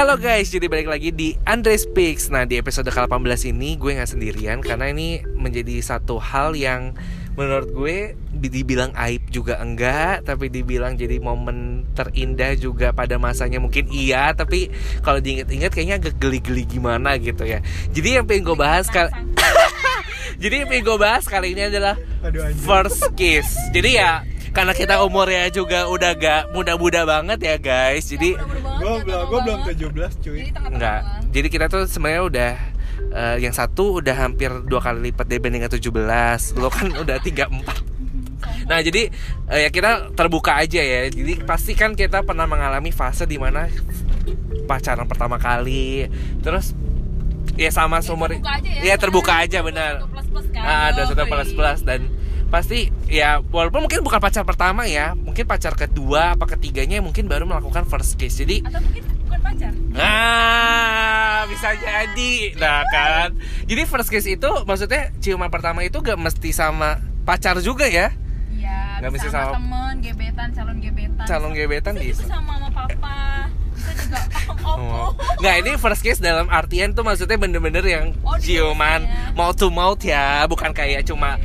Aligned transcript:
Halo 0.00 0.16
guys, 0.16 0.48
jadi 0.48 0.64
balik 0.64 0.88
lagi 0.88 1.12
di 1.12 1.36
Andre 1.44 1.76
Speaks. 1.76 2.32
Nah 2.32 2.48
di 2.48 2.56
episode 2.56 2.88
ke-18 2.88 3.52
ini 3.52 3.76
gue 3.76 4.00
gak 4.00 4.08
sendirian 4.08 4.64
Karena 4.64 4.88
ini 4.88 5.20
menjadi 5.36 5.76
satu 5.84 6.16
hal 6.16 6.56
yang 6.56 6.96
menurut 7.36 7.68
gue 7.68 8.16
dibilang 8.32 8.96
aib 8.96 9.28
juga 9.28 9.60
enggak 9.60 10.24
Tapi 10.24 10.48
dibilang 10.48 10.96
jadi 10.96 11.20
momen 11.20 11.84
terindah 11.92 12.56
juga 12.56 12.96
pada 12.96 13.20
masanya. 13.20 13.60
Mungkin 13.60 13.92
iya 13.92 14.32
Tapi 14.32 14.72
kalau 15.04 15.20
diinget-inget 15.20 15.68
kayaknya 15.68 16.00
agak 16.00 16.16
geli-geli 16.16 16.64
gimana 16.64 17.20
gitu 17.20 17.44
ya. 17.44 17.60
Jadi 17.92 18.16
yang 18.16 18.24
pengen 18.24 18.48
gue 18.48 18.56
bahas 18.56 18.88
kali 18.88 19.12
Jadi 20.42 20.64
yang 20.64 20.68
pengen 20.72 20.84
gue 20.88 20.96
bahas 20.96 21.28
kali 21.28 21.52
ini 21.52 21.68
adalah. 21.68 22.00
First 22.64 23.04
kiss. 23.20 23.52
Jadi 23.76 24.00
ya 24.00 24.24
karena 24.50 24.74
kita 24.74 25.04
umurnya 25.04 25.46
juga 25.52 25.86
udah 25.92 26.16
gak 26.16 26.56
muda-muda 26.56 27.06
banget 27.06 27.38
ya 27.44 27.56
guys. 27.60 28.08
Jadi 28.08 28.34
Gue 28.80 28.94
belum, 29.04 29.22
gue 29.28 29.40
belum 29.44 29.60
17 29.68 30.24
cuy. 30.24 30.42
Enggak. 30.72 31.00
Jadi 31.30 31.48
kita 31.52 31.66
tuh 31.68 31.84
sebenarnya 31.84 32.22
udah 32.24 32.52
eh, 33.12 33.36
yang 33.44 33.52
satu 33.52 34.00
udah 34.00 34.16
hampir 34.16 34.48
dua 34.64 34.80
kali 34.80 35.12
lipat 35.12 35.28
dibanding 35.28 35.68
yang 35.68 35.72
17. 35.72 36.56
Lo 36.56 36.72
kan 36.72 36.88
udah 37.04 37.16
34. 37.20 38.66
Nah, 38.66 38.78
jadi 38.80 39.12
eh, 39.52 39.60
ya 39.66 39.70
kita 39.70 40.16
terbuka 40.16 40.56
aja 40.56 40.80
ya. 40.80 41.12
Jadi 41.12 41.44
pasti 41.44 41.76
kan 41.76 41.92
kita 41.92 42.24
pernah 42.24 42.48
mengalami 42.48 42.88
fase 42.90 43.28
di 43.28 43.36
mana 43.36 43.68
pacaran 44.64 45.04
pertama 45.10 45.36
kali, 45.36 46.06
terus 46.40 46.72
ya 47.58 47.74
sama 47.74 47.98
terbuka 48.00 48.56
aja 48.56 48.70
ya. 48.70 48.80
Iya, 48.86 48.94
terbuka 48.96 49.32
aja 49.42 49.58
benar. 49.60 49.92
Plus-plus 50.06 50.46
kan. 50.54 50.62
Ah, 50.62 50.84
ada 50.94 51.02
satu 51.10 51.26
plus 51.26 51.50
plus 51.52 51.80
dan 51.82 52.06
pasti 52.50 52.78
ya 53.06 53.38
walaupun 53.40 53.80
mungkin 53.80 54.02
bukan 54.02 54.18
pacar 54.18 54.42
pertama 54.42 54.84
ya, 54.84 55.14
mungkin 55.14 55.42
pacar 55.44 55.72
kedua 55.72 56.34
apa 56.34 56.46
ketiganya 56.48 56.98
mungkin 56.98 57.24
baru 57.24 57.46
melakukan 57.46 57.86
first 57.86 58.14
kiss. 58.14 58.36
Jadi 58.36 58.60
Atau 58.60 58.78
mungkin 58.80 59.02
bukan 59.22 59.40
pacar. 59.40 59.72
Nah, 59.90 61.46
bisa 61.46 61.68
jadi. 61.72 62.34
Nah, 62.56 62.82
kan. 62.84 63.28
Jadi 63.64 63.82
first 63.84 64.08
kiss 64.08 64.26
itu 64.26 64.50
maksudnya 64.62 65.14
ciuman 65.16 65.48
pertama 65.48 65.80
itu 65.80 65.98
gak 65.98 66.16
mesti 66.16 66.50
sama 66.50 66.98
pacar 67.22 67.58
juga 67.58 67.86
ya? 67.86 68.10
Iya. 68.50 68.98
Nggak 68.98 69.10
mesti 69.12 69.26
bisa 69.26 69.32
sama- 69.32 69.46
sama 69.46 69.56
temen, 69.56 69.94
gebetan, 70.02 70.48
calon 70.50 70.76
gebetan. 70.78 71.24
Calon 71.24 71.50
gebetan 71.52 71.94
bisa. 71.94 72.20
bisa. 72.20 72.24
sama 72.28 72.58
mama 72.58 72.68
papa. 72.68 73.46
Bisa 73.72 73.90
juga 73.96 74.18
om 74.50 74.58
Oh. 74.80 75.10
Nggak, 75.38 75.54
ini 75.58 75.70
first 75.76 76.00
kiss 76.00 76.18
dalam 76.18 76.46
artian 76.46 76.92
tuh 76.92 77.00
maksudnya 77.00 77.36
bener-bener 77.36 77.80
yang 77.82 78.12
Oh, 78.20 78.36
ciuman 78.36 79.02
ya. 79.02 79.32
mouth 79.32 79.54
to 79.54 79.68
mouth 79.68 80.00
ya, 80.00 80.44
bukan 80.44 80.70
kayak 80.70 81.02
cuma 81.02 81.40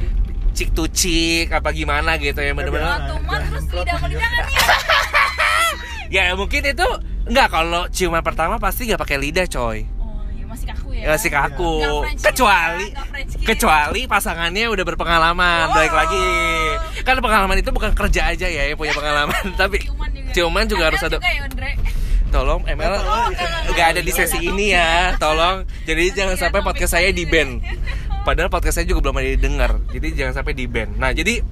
cik 0.55 0.71
to 0.71 0.87
cik 0.87 1.51
apa 1.51 1.69
gimana 1.69 2.15
gitu 2.15 2.39
ya 2.39 2.55
bener-bener. 2.55 2.87
Kalau 2.87 3.07
tuh 3.11 3.19
mah 3.27 3.39
terus 3.43 3.65
lidah 3.75 3.97
kan 3.99 4.09
nih. 4.09 4.17
Ya 6.05 6.31
mungkin 6.37 6.61
itu 6.61 6.87
enggak 7.25 7.49
kalau 7.49 7.89
ciuman 7.89 8.21
pertama 8.21 8.61
pasti 8.61 8.85
nggak 8.85 9.01
pakai 9.01 9.17
lidah 9.17 9.49
coy. 9.49 9.83
Oh, 9.97 10.21
iya 10.31 10.45
masih 10.45 10.65
kaku 10.69 10.89
ya. 10.93 11.01
Ya, 11.01 11.09
masih 11.17 11.31
kaku. 11.33 11.73
Kiss 11.81 12.23
Kecuali 12.29 12.87
ya, 12.93 13.03
kecuali 13.41 14.01
pasangannya 14.05 14.65
udah 14.69 14.85
berpengalaman. 14.85 15.65
Oh. 15.65 15.73
Baik 15.73 15.91
lagi. 15.91 16.25
Kan 17.01 17.17
pengalaman 17.19 17.57
itu 17.57 17.73
bukan 17.73 17.91
kerja 17.97 18.31
aja 18.31 18.47
ya 18.47 18.69
yang 18.69 18.77
punya 18.77 18.93
pengalaman, 19.01 19.43
tapi 19.57 19.81
ciuman 19.81 20.09
juga. 20.13 20.31
ciuman 20.31 20.65
juga 20.69 20.83
harus 20.93 21.01
ada. 21.01 21.17
juga 21.17 21.29
ya, 21.33 21.41
Andre. 21.49 21.71
Tolong 22.25 22.61
ML 22.67 22.93
Oh, 22.99 23.27
nggak 23.71 23.87
ada 23.95 24.01
di 24.03 24.11
sesi 24.11 24.37
ini 24.43 24.75
ya. 24.75 25.15
Tolong. 25.17 25.65
Jadi 25.89 26.03
jangan 26.13 26.35
sampai 26.37 26.61
podcast 26.61 26.93
saya 26.95 27.09
di 27.09 27.25
ban. 27.25 27.63
Padahal 28.25 28.49
podcast 28.49 28.81
saya 28.81 28.89
juga 28.89 29.05
belum 29.05 29.21
ada 29.21 29.29
didengar. 29.37 29.71
Jadi 29.93 30.17
jangan 30.17 30.41
sampai 30.41 30.57
di 30.57 30.65
ban. 30.65 30.89
Nah, 30.97 31.13
jadi 31.13 31.45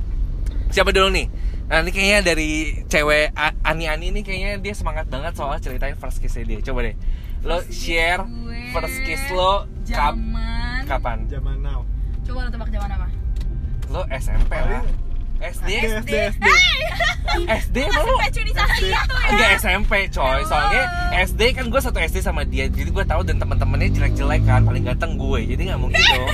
siapa 0.73 0.89
dulu 0.89 1.13
nih? 1.13 1.29
Nah, 1.69 1.85
ini 1.85 1.91
kayaknya 1.93 2.19
dari 2.33 2.81
cewek 2.89 3.29
Ani-Ani 3.61 4.09
ini 4.09 4.25
kayaknya 4.25 4.57
dia 4.57 4.73
semangat 4.73 5.05
banget 5.05 5.37
soal 5.37 5.61
ceritain 5.61 5.93
first 5.93 6.17
kiss 6.17 6.33
dia. 6.33 6.59
Coba 6.65 6.89
deh. 6.89 6.97
Lo 7.45 7.61
share 7.69 8.25
gue 8.25 8.73
first 8.73 8.97
kiss 9.05 9.21
lo 9.29 9.69
kap 9.85 10.17
Zaman. 10.17 10.81
kapan? 10.89 11.17
Zaman 11.29 11.61
now. 11.61 11.85
Coba 12.25 12.47
lo 12.47 12.49
tebak 12.49 12.69
zaman 12.73 12.89
apa? 12.89 13.07
Lo 13.93 14.01
SMP 14.09 14.51
lah. 14.57 14.81
SD? 15.43 15.69
SD, 15.99 16.11
SD. 16.31 16.47
SD 17.43 17.77
ya. 17.83 19.01
Enggak 19.25 19.49
SMP 19.57 19.91
coy 20.07 20.39
Soalnya 20.45 20.83
SD 21.19 21.41
kan 21.51 21.65
gue 21.67 21.77
satu 21.77 21.97
SD 21.97 22.21
sama 22.21 22.43
dia 22.43 22.65
Jadi 22.65 22.87
gue 22.87 23.03
tahu 23.03 23.21
dan 23.21 23.37
teman-temannya 23.37 23.89
jelek-jelek 23.89 24.43
kan 24.43 24.61
Paling 24.61 24.85
ganteng 24.85 25.17
gue 25.17 25.39
Jadi 25.43 25.61
nggak 25.65 25.79
mungkin 25.79 25.97
tuh. 25.99 26.27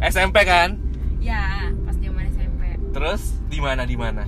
SMP 0.10 0.36
kan 0.42 0.74
Ya, 1.18 1.44
pas 1.82 1.94
zaman 1.94 2.24
SMP. 2.28 2.62
Terus 2.90 3.22
di 3.46 3.58
mana 3.58 3.82
di 3.82 3.94
mana 3.94 4.26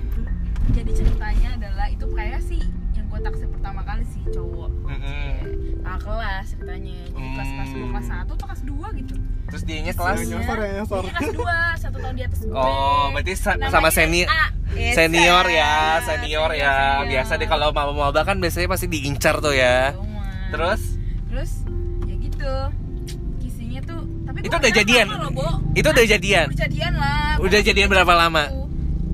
Jadi 0.69 0.91
ceritanya 0.93 1.49
adalah 1.55 1.87
itu 1.87 2.05
kayak 2.07 2.41
sih 2.41 2.61
yang 2.93 3.05
gue 3.07 3.19
taksir 3.21 3.47
pertama 3.49 3.81
kali 3.81 4.05
sih 4.07 4.23
cowok. 4.29 4.71
Mm-mm. 4.85 5.33
Kakak 5.81 5.99
kelas 6.01 6.45
ceritanya. 6.47 6.97
Jadi 7.09 7.27
kelas 7.29 7.49
kelas 7.49 7.69
dua, 7.69 7.81
Hmm. 7.81 7.91
kelas 7.91 8.07
satu 8.07 8.31
atau 8.31 8.45
kelas 8.47 8.63
dua 8.63 8.87
gitu. 8.93 9.15
Terus 9.51 9.63
dianya 9.63 9.91
kelas 9.91 10.17
Iya, 10.17 10.27
nyosor 10.31 10.57
ya, 10.57 10.69
nyosor. 10.73 11.03
Iya, 11.03 11.11
kelas 11.13 11.31
dua, 11.33 11.57
satu 11.75 11.97
tahun 11.99 12.15
di 12.15 12.23
atas 12.23 12.39
gue. 12.41 12.55
Oh 12.55 13.03
berarti 13.11 13.33
sa- 13.35 13.53
Namanya 13.53 13.69
sama 13.69 13.89
senior 13.91 14.27
A. 14.27 14.45
Yes, 14.71 14.95
Senior 14.95 15.45
ya 15.45 15.99
Senior 16.01 16.49
ya 16.53 16.71
senior. 16.95 17.03
Biasa 17.05 17.31
deh 17.35 17.45
kalau 17.45 17.67
mau 17.69 17.91
maba 17.91 18.23
kan 18.23 18.39
biasanya 18.39 18.65
pasti 18.65 18.87
diincar 18.87 19.37
tuh 19.37 19.51
ya 19.51 19.91
Cuma. 19.91 20.23
Terus 20.49 20.81
terus 21.27 21.51
ya 22.01 22.15
gitu. 22.17 22.53
Kisinya 23.37 23.83
tuh 23.83 23.99
tapi 24.23 24.37
Itu 24.41 24.55
udah 24.55 24.71
jadian? 24.73 25.05
loh, 25.11 25.27
Bo. 25.29 25.47
Itu 25.73 25.91
udah 25.91 26.05
jadian? 26.05 26.47
Udah 26.47 26.59
jadian 26.63 26.93
lah. 26.95 27.35
Udah 27.37 27.59
jadian 27.61 27.87
berapa 27.87 28.13
lama? 28.17 28.47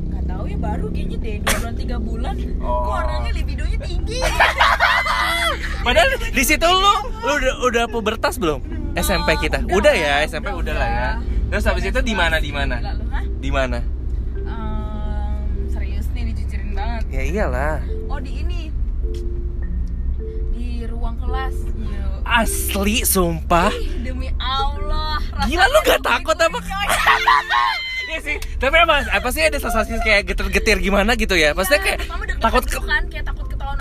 Nggak 0.08 0.24
tahu 0.28 0.44
ya 0.46 0.58
baru 0.62 0.86
kayaknya 0.88 1.18
deh 1.18 1.36
dua 1.42 1.58
bulan 1.58 1.74
tiga 1.74 1.98
bulan. 1.98 2.34
Oh. 2.60 2.70
Kok 2.86 2.94
orangnya 2.96 3.32
libidonya 3.34 3.78
tinggi. 3.82 4.20
Padahal 5.86 6.10
di 6.22 6.44
situ 6.44 6.68
lu 6.68 6.94
lu 7.18 7.32
udah 7.34 7.54
udah 7.64 7.84
pubertas 7.88 8.38
belum? 8.38 8.62
SMP 8.98 9.30
kita. 9.40 9.62
Udah, 9.68 9.94
ya, 9.94 10.26
SMP 10.26 10.50
udah, 10.50 10.74
lah 10.74 10.90
ya. 10.90 11.10
Terus 11.48 11.64
habis 11.64 11.86
itu 11.86 12.00
di 12.02 12.12
mana 12.12 12.38
di 12.38 12.52
mana? 12.52 12.76
Di 13.38 13.50
mana? 13.50 13.80
Serius 15.70 16.08
nih 16.12 16.34
dijujurin 16.34 16.74
banget. 16.74 17.02
Ya 17.08 17.22
iyalah. 17.24 17.78
Oh 18.08 18.18
di 18.18 18.42
ini 18.42 18.62
di 20.52 20.84
ruang 20.84 21.16
kelas. 21.18 21.56
Yo. 21.72 22.08
Asli 22.26 23.06
sumpah. 23.06 23.72
Ih, 23.72 24.04
demi 24.04 24.28
Allah. 24.36 25.22
Gila 25.46 25.66
lu 25.66 25.80
gak 25.86 26.02
takut 26.02 26.36
apa? 26.36 26.58
Iya 28.08 28.20
sih. 28.24 28.38
Tapi 28.56 28.72
apa 28.80 29.04
apa 29.04 29.28
sih 29.36 29.44
ada 29.44 29.60
sensasi 29.60 30.00
kayak 30.00 30.32
getir-getir 30.32 30.80
gimana 30.80 31.20
gitu 31.20 31.36
ya? 31.36 31.52
Maksudnya 31.52 31.84
kayak 31.84 32.00
Pertama 32.08 32.24
deg-degan 32.24 32.40
takut 32.40 32.64
gitu 32.64 32.80
ke 32.80 32.88
kan, 32.88 33.04
kayak 33.12 33.26
takut 33.28 33.46
ketahuan 33.52 33.76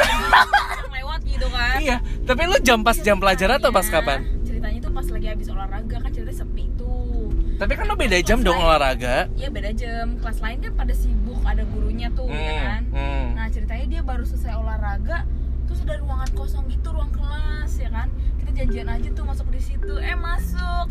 lewat 0.98 1.20
gitu 1.22 1.46
kan. 1.46 1.76
Iya, 1.78 1.96
tapi 2.26 2.42
lu 2.50 2.58
jam 2.58 2.82
pas 2.82 2.98
jam 2.98 3.22
pelajaran 3.22 3.62
atau 3.62 3.70
pas 3.70 3.86
Ceritanya- 3.86 4.02
kapan? 4.02 4.35
Tapi 7.56 7.72
kan 7.72 7.84
lu 7.84 7.94
beda 7.94 8.18
jam 8.20 8.38
dong 8.40 8.54
olahraga. 8.54 9.32
Iya 9.32 9.48
beda 9.48 9.70
jam. 9.72 10.16
Kelas 10.18 10.38
lain 10.38 10.58
kan 10.60 10.72
pada 10.74 10.92
sibuk, 10.92 11.40
ada 11.42 11.64
gurunya 11.64 12.08
tuh 12.10 12.26
ya 12.26 12.36
Hmm, 12.36 12.60
kan. 12.62 12.82
hmm. 12.90 13.26
Nah 13.32 13.46
ceritanya 13.48 13.86
dia 13.86 14.02
baru 14.02 14.22
selesai 14.22 14.52
olahraga, 14.54 15.24
terus 15.64 15.80
ada 15.80 15.96
ruangan 15.96 16.30
kosong 16.32 16.64
gitu, 16.66 16.88
ruang 16.90 17.08
kelas 17.10 17.72
ya 17.74 17.88
kan. 17.88 18.08
Kita 18.36 18.50
janjian 18.54 18.86
aja 18.86 19.08
tuh 19.10 19.24
masuk 19.24 19.48
di 19.48 19.58
situ. 19.58 19.92
Eh 19.96 20.12
masuk, 20.14 20.86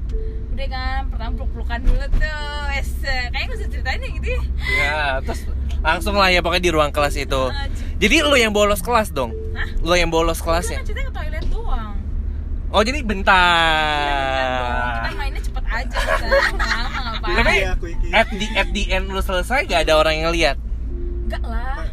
udah 0.52 0.68
kan. 0.68 1.02
Pertama 1.08 1.32
peluk-pelukan 1.36 1.80
dulu 1.82 2.06
tuh. 2.12 2.66
Es, 2.74 2.92
kayaknya 3.00 3.54
usah 3.54 3.68
ceritain 3.68 4.00
ya 4.00 4.10
gitu 4.12 4.28
ya. 4.28 4.42
Ya, 4.76 4.98
terus 5.22 5.42
langsung 5.80 6.16
lah 6.16 6.28
ya 6.28 6.42
pokoknya 6.42 6.64
di 6.64 6.72
ruang 6.72 6.90
kelas 6.90 7.14
itu. 7.16 7.42
Nah, 7.46 7.70
cer- 7.70 7.94
Jadi 7.96 8.16
lu 8.22 8.36
yang 8.36 8.52
bolos 8.52 8.82
kelas 8.82 9.10
dong? 9.10 9.32
Hah? 9.54 9.70
Lu 9.80 9.94
yang 9.94 10.10
bolos 10.10 10.40
kelasnya? 10.40 10.82
kan 10.82 10.84
ceritanya 10.84 11.08
ke 11.08 11.16
toilet 11.16 11.46
doang. 11.48 11.94
Oh 12.68 12.82
jadi 12.82 13.00
Iya, 13.00 13.08
bentar. 13.08 14.92
Kita 15.00 15.14
mainnya 15.16 15.42
aja 15.76 15.98
kan. 15.98 16.20
Lama 16.56 17.00
ngapain? 17.04 17.36
Tapi 17.36 17.54
Iya, 17.56 17.72
at 18.14 18.28
the 18.32 18.48
at 18.56 18.70
the 18.72 18.84
end 18.90 19.06
lu 19.08 19.20
selesai 19.20 19.66
gak 19.66 19.86
ada 19.86 19.94
orang 19.96 20.16
yang 20.18 20.32
lihat? 20.32 20.58
Enggak 21.26 21.44
lah. 21.44 21.84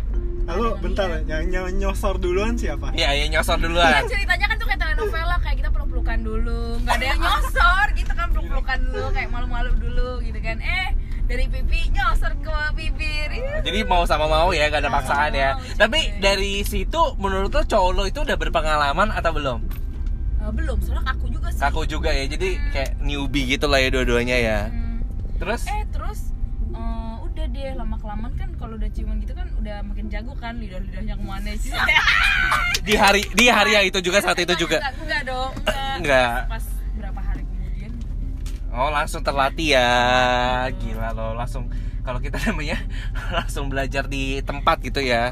Halo, 0.42 0.74
bentar, 0.76 1.06
yang 1.24 1.48
yang 1.48 1.70
nyosor 1.72 2.18
duluan 2.18 2.58
siapa? 2.58 2.90
Ya, 2.92 3.14
ya 3.14 3.30
nyosor 3.30 3.56
Kan 3.56 3.62
duluan. 3.62 4.02
ceritanya 4.04 4.46
kan 4.46 4.56
tuh 4.58 4.66
kayak 4.66 4.80
telenovela 4.82 5.36
kayak 5.38 5.56
kita 5.62 5.70
peluk-pelukan 5.70 6.18
dulu, 6.20 6.60
nggak 6.82 6.94
ada 6.98 7.06
yang 7.06 7.20
nyosor 7.22 7.86
gitu 7.94 8.12
kan 8.12 8.26
peluk-pelukan 8.28 8.78
dulu 8.84 9.06
kayak 9.14 9.28
malu-malu 9.30 9.70
dulu 9.78 10.10
gitu 10.20 10.38
kan. 10.42 10.58
Eh 10.58 10.86
dari 11.24 11.46
pipi 11.46 11.80
nyosor 11.88 12.34
ke 12.36 12.56
bibir. 12.74 13.28
Ih, 13.32 13.62
Jadi 13.62 13.86
mau 13.86 14.02
sama 14.04 14.26
mau 14.26 14.50
ya, 14.50 14.66
gak 14.66 14.82
ada 14.82 14.90
paksaan 14.92 15.32
ya. 15.32 15.50
Tapi 15.78 16.18
dari 16.18 16.66
situ 16.66 17.00
menurut 17.16 17.48
lo 17.48 17.62
cowok 17.62 17.90
lo 17.94 18.02
itu 18.04 18.20
udah 18.20 18.36
berpengalaman 18.36 19.08
atau 19.08 19.30
belum? 19.32 19.58
Eh, 20.42 20.52
belum, 20.52 20.78
soalnya 20.82 21.04
aku 21.14 21.26
juga 21.30 21.48
sih. 21.54 21.60
Kaku 21.62 21.82
juga 21.86 22.10
ya, 22.10 22.24
jadi 22.26 22.48
kayak 22.74 22.90
newbie 22.98 23.46
gitu 23.46 23.70
lah 23.70 23.78
ya 23.78 23.88
dua-duanya 23.94 24.36
ya. 24.36 24.58
Hmm. 24.68 24.98
Terus? 25.38 25.62
Eh 25.70 25.84
terus 25.94 26.20
eh, 26.74 27.14
udah 27.22 27.44
deh 27.48 27.72
lama 27.78 27.96
kelamaan 27.98 28.34
kan 28.34 28.50
kalau 28.58 28.74
udah 28.78 28.90
ciuman 28.90 29.18
gitu 29.22 29.34
kan 29.34 29.48
udah 29.58 29.76
makin 29.86 30.06
jago 30.10 30.34
kan 30.38 30.58
lidah-lidahnya 30.58 31.14
ke 31.14 31.24
mana 31.24 31.50
sih? 31.58 31.70
Di 32.86 32.98
hari 32.98 33.22
di 33.30 33.46
hari 33.46 33.78
yang 33.78 33.86
itu 33.86 34.02
juga 34.02 34.18
saat 34.18 34.34
itu 34.42 34.58
juga. 34.58 34.82
Enggak, 34.82 34.94
enggak 35.06 35.22
dong. 35.22 35.52
Enggak. 35.62 35.94
Enggak. 36.02 36.34
Pas 36.50 36.64
berapa 36.98 37.20
hari 37.22 37.42
kemudian 37.46 37.92
Oh 38.74 38.90
langsung 38.90 39.22
terlatih 39.22 39.78
ya, 39.78 39.90
gila 40.82 41.14
lo 41.14 41.38
langsung 41.38 41.70
kalau 42.02 42.18
kita 42.18 42.42
namanya 42.50 42.82
langsung 43.38 43.70
belajar 43.70 44.10
di 44.10 44.42
tempat 44.42 44.82
gitu 44.82 44.98
ya, 44.98 45.30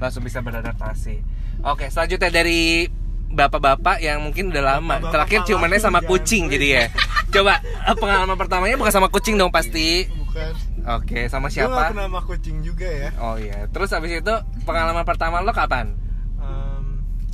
langsung 0.00 0.24
bisa 0.24 0.40
beradaptasi. 0.40 1.20
Oke 1.68 1.92
selanjutnya 1.92 2.32
dari 2.32 2.88
bapak-bapak 3.28 3.98
yang 3.98 4.20
mungkin 4.20 4.48
udah 4.48 4.62
lama. 4.74 4.96
Bapak-bapak 4.96 5.12
Terakhir 5.12 5.38
ciumannya 5.44 5.78
sama 5.78 6.00
kucing 6.00 6.46
jadi 6.46 6.68
ya. 6.68 6.84
Coba 7.28 7.58
eh, 7.58 7.94
pengalaman 7.94 8.34
pertamanya 8.34 8.76
bukan 8.76 8.90
sama 8.90 9.08
kucing 9.08 9.34
dong 9.34 9.50
pasti. 9.50 10.06
bukan 10.06 10.52
Oke, 10.86 11.26
sama 11.26 11.48
gue 11.48 11.56
siapa? 11.56 11.90
pernah 11.90 12.06
sama 12.06 12.22
kucing 12.22 12.62
juga 12.62 12.86
ya 12.86 13.10
Oh 13.18 13.34
iya. 13.34 13.66
Terus 13.66 13.90
habis 13.90 14.14
itu 14.14 14.34
pengalaman 14.62 15.02
pertama 15.02 15.40
lo 15.40 15.50
kapan? 15.50 15.90
Em, 16.36 16.84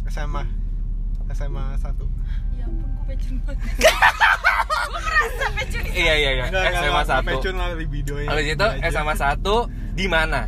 SMA 0.07 0.43
SMA 1.31 1.65
satu 1.77 2.09
ya 2.55 2.65
ampun 2.65 2.89
gue 2.89 3.05
pecun 3.09 3.37
banget 3.43 3.61
gue 4.89 5.01
merasa 5.03 5.45
pecun 5.53 5.83
Iya 5.91 6.15
iya 6.15 6.31
iya. 6.35 6.45
SMA 6.75 7.03
1. 7.05 7.29
Pecun 7.29 7.55
lah 7.55 7.69
libidonya 7.75 8.29
Habis 8.29 8.47
itu 8.49 8.57
Belajar. 8.59 8.89
SMA 8.91 9.15
1 9.15 9.95
di 9.95 10.07
mana? 10.07 10.41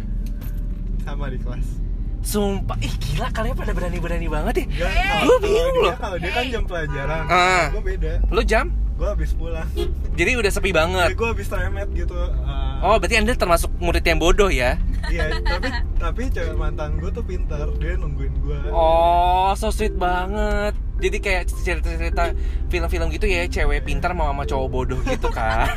sama 1.04 1.28
di 1.28 1.36
kelas 1.36 1.83
Sumpah, 2.24 2.80
ih 2.80 2.88
gila 2.90 3.28
kalian 3.30 3.52
pada 3.52 3.70
berani-berani 3.70 4.26
banget 4.26 4.54
ya. 4.56 4.66
Eh, 4.82 4.96
kalau 5.20 5.36
bingung 5.38 5.70
dia- 5.70 5.84
loh. 5.84 5.94
Kalau 5.94 6.16
dia 6.16 6.32
kan 6.32 6.44
jam 6.48 6.62
pelajaran, 6.64 7.22
Ah. 7.26 7.64
gue 7.68 7.82
beda. 7.84 8.12
Lo 8.28 8.40
jam? 8.42 8.66
Gue 8.94 9.08
habis 9.08 9.30
pulang. 9.32 9.66
Jadi 10.14 10.30
udah 10.34 10.48
sepi 10.48 10.70
banget. 10.70 11.12
Gue 11.12 11.28
habis 11.28 11.46
remet 11.46 11.90
gitu. 11.92 12.14
ah, 12.14 12.78
Oh, 12.80 12.96
berarti 12.96 13.16
Anda 13.16 13.34
termasuk 13.34 13.68
murid 13.76 14.02
yang 14.02 14.16
bodoh 14.16 14.46
ya? 14.46 14.78
Iya, 15.04 15.36
tapi 15.42 15.68
tapi 15.96 16.22
cewek 16.28 16.54
mantan 16.54 16.96
gue 16.96 17.10
tuh 17.10 17.20
pintar. 17.20 17.68
Dia 17.76 17.92
nungguin 17.94 18.34
gue. 18.40 18.58
Oh, 18.70 19.52
so 19.52 19.68
sweet 19.68 19.92
banget. 19.94 20.72
Jadi 20.96 21.16
kayak 21.18 21.42
cerita-cerita 21.50 22.32
film-film 22.68 23.10
gitu 23.10 23.26
ya, 23.26 23.44
cewek 23.46 23.82
pintar 23.82 24.12
mau 24.12 24.30
sama 24.30 24.44
cowok 24.44 24.68
bodoh 24.70 25.00
gitu 25.02 25.28
kan. 25.28 25.68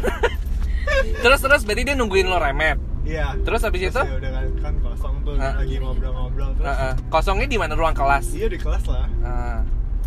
terus 1.23 1.39
terus 1.39 1.61
berarti 1.63 1.83
dia 1.83 1.95
nungguin 1.95 2.25
lo 2.25 2.37
remet. 2.37 2.77
Iya. 3.07 3.27
Terus 3.39 3.61
habis 3.61 3.81
itu? 3.81 4.01
ya 4.01 4.13
udah 4.13 4.31
kan, 4.33 4.45
kan 4.59 4.73
kosong 4.77 5.15
tuh 5.23 5.33
Ah. 5.37 5.55
lagi 5.55 5.75
ngobrol-ngobrol 5.77 6.49
terus. 6.53 6.67
Heeh. 6.67 6.93
Kosongnya 7.07 7.47
di 7.47 7.57
mana 7.57 7.73
ruang 7.73 7.95
kelas? 7.95 8.25
Iya 8.29 8.47
di 8.47 8.57
kelas 8.57 8.83
lah. 8.85 9.07
Ah, 9.21 9.59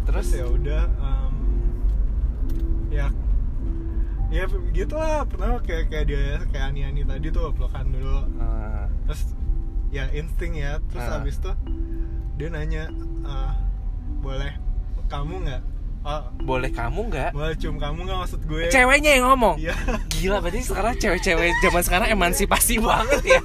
Terus 0.02 0.26
terus 0.26 0.29
ya 0.37 0.47
udah 0.47 0.82
em, 0.91 1.35
ya 2.91 3.06
ya 4.29 4.44
gitu 4.70 4.94
lah 4.94 5.23
pernah 5.25 5.58
kayak 5.61 5.88
kayak 5.88 6.05
dia 6.06 6.23
kayak 6.49 6.64
Ani 6.69 6.81
Ani 6.82 7.02
tadi 7.02 7.29
tuh 7.29 7.50
pelukan 7.50 7.87
dulu 7.87 8.19
Ah, 8.37 8.87
terus 9.05 9.35
ya 9.88 10.06
insting 10.12 10.55
ya 10.55 10.79
terus 10.85 11.02
Ah. 11.02 11.12
habis 11.17 11.37
tuh 11.37 11.55
dia 12.37 12.49
nanya 12.49 12.91
"Eh, 13.20 13.52
boleh 14.19 14.52
kamu 15.06 15.35
nggak 15.43 15.62
oh, 16.02 16.20
boleh 16.41 16.70
kamu 16.70 17.00
nggak? 17.06 17.31
boleh 17.31 17.55
cium 17.55 17.76
kamu 17.76 17.99
nggak 18.02 18.19
maksud 18.19 18.41
gue 18.43 18.62
Ceweknya 18.69 19.11
yang 19.14 19.25
ngomong. 19.26 19.56
iya 19.56 19.75
Gila, 20.11 20.38
berarti 20.38 20.61
sekarang 20.62 20.94
cewek-cewek 20.94 21.52
zaman 21.61 21.82
sekarang 21.82 22.08
emansipasi 22.11 22.79
banget 22.79 23.23
ya. 23.29 23.41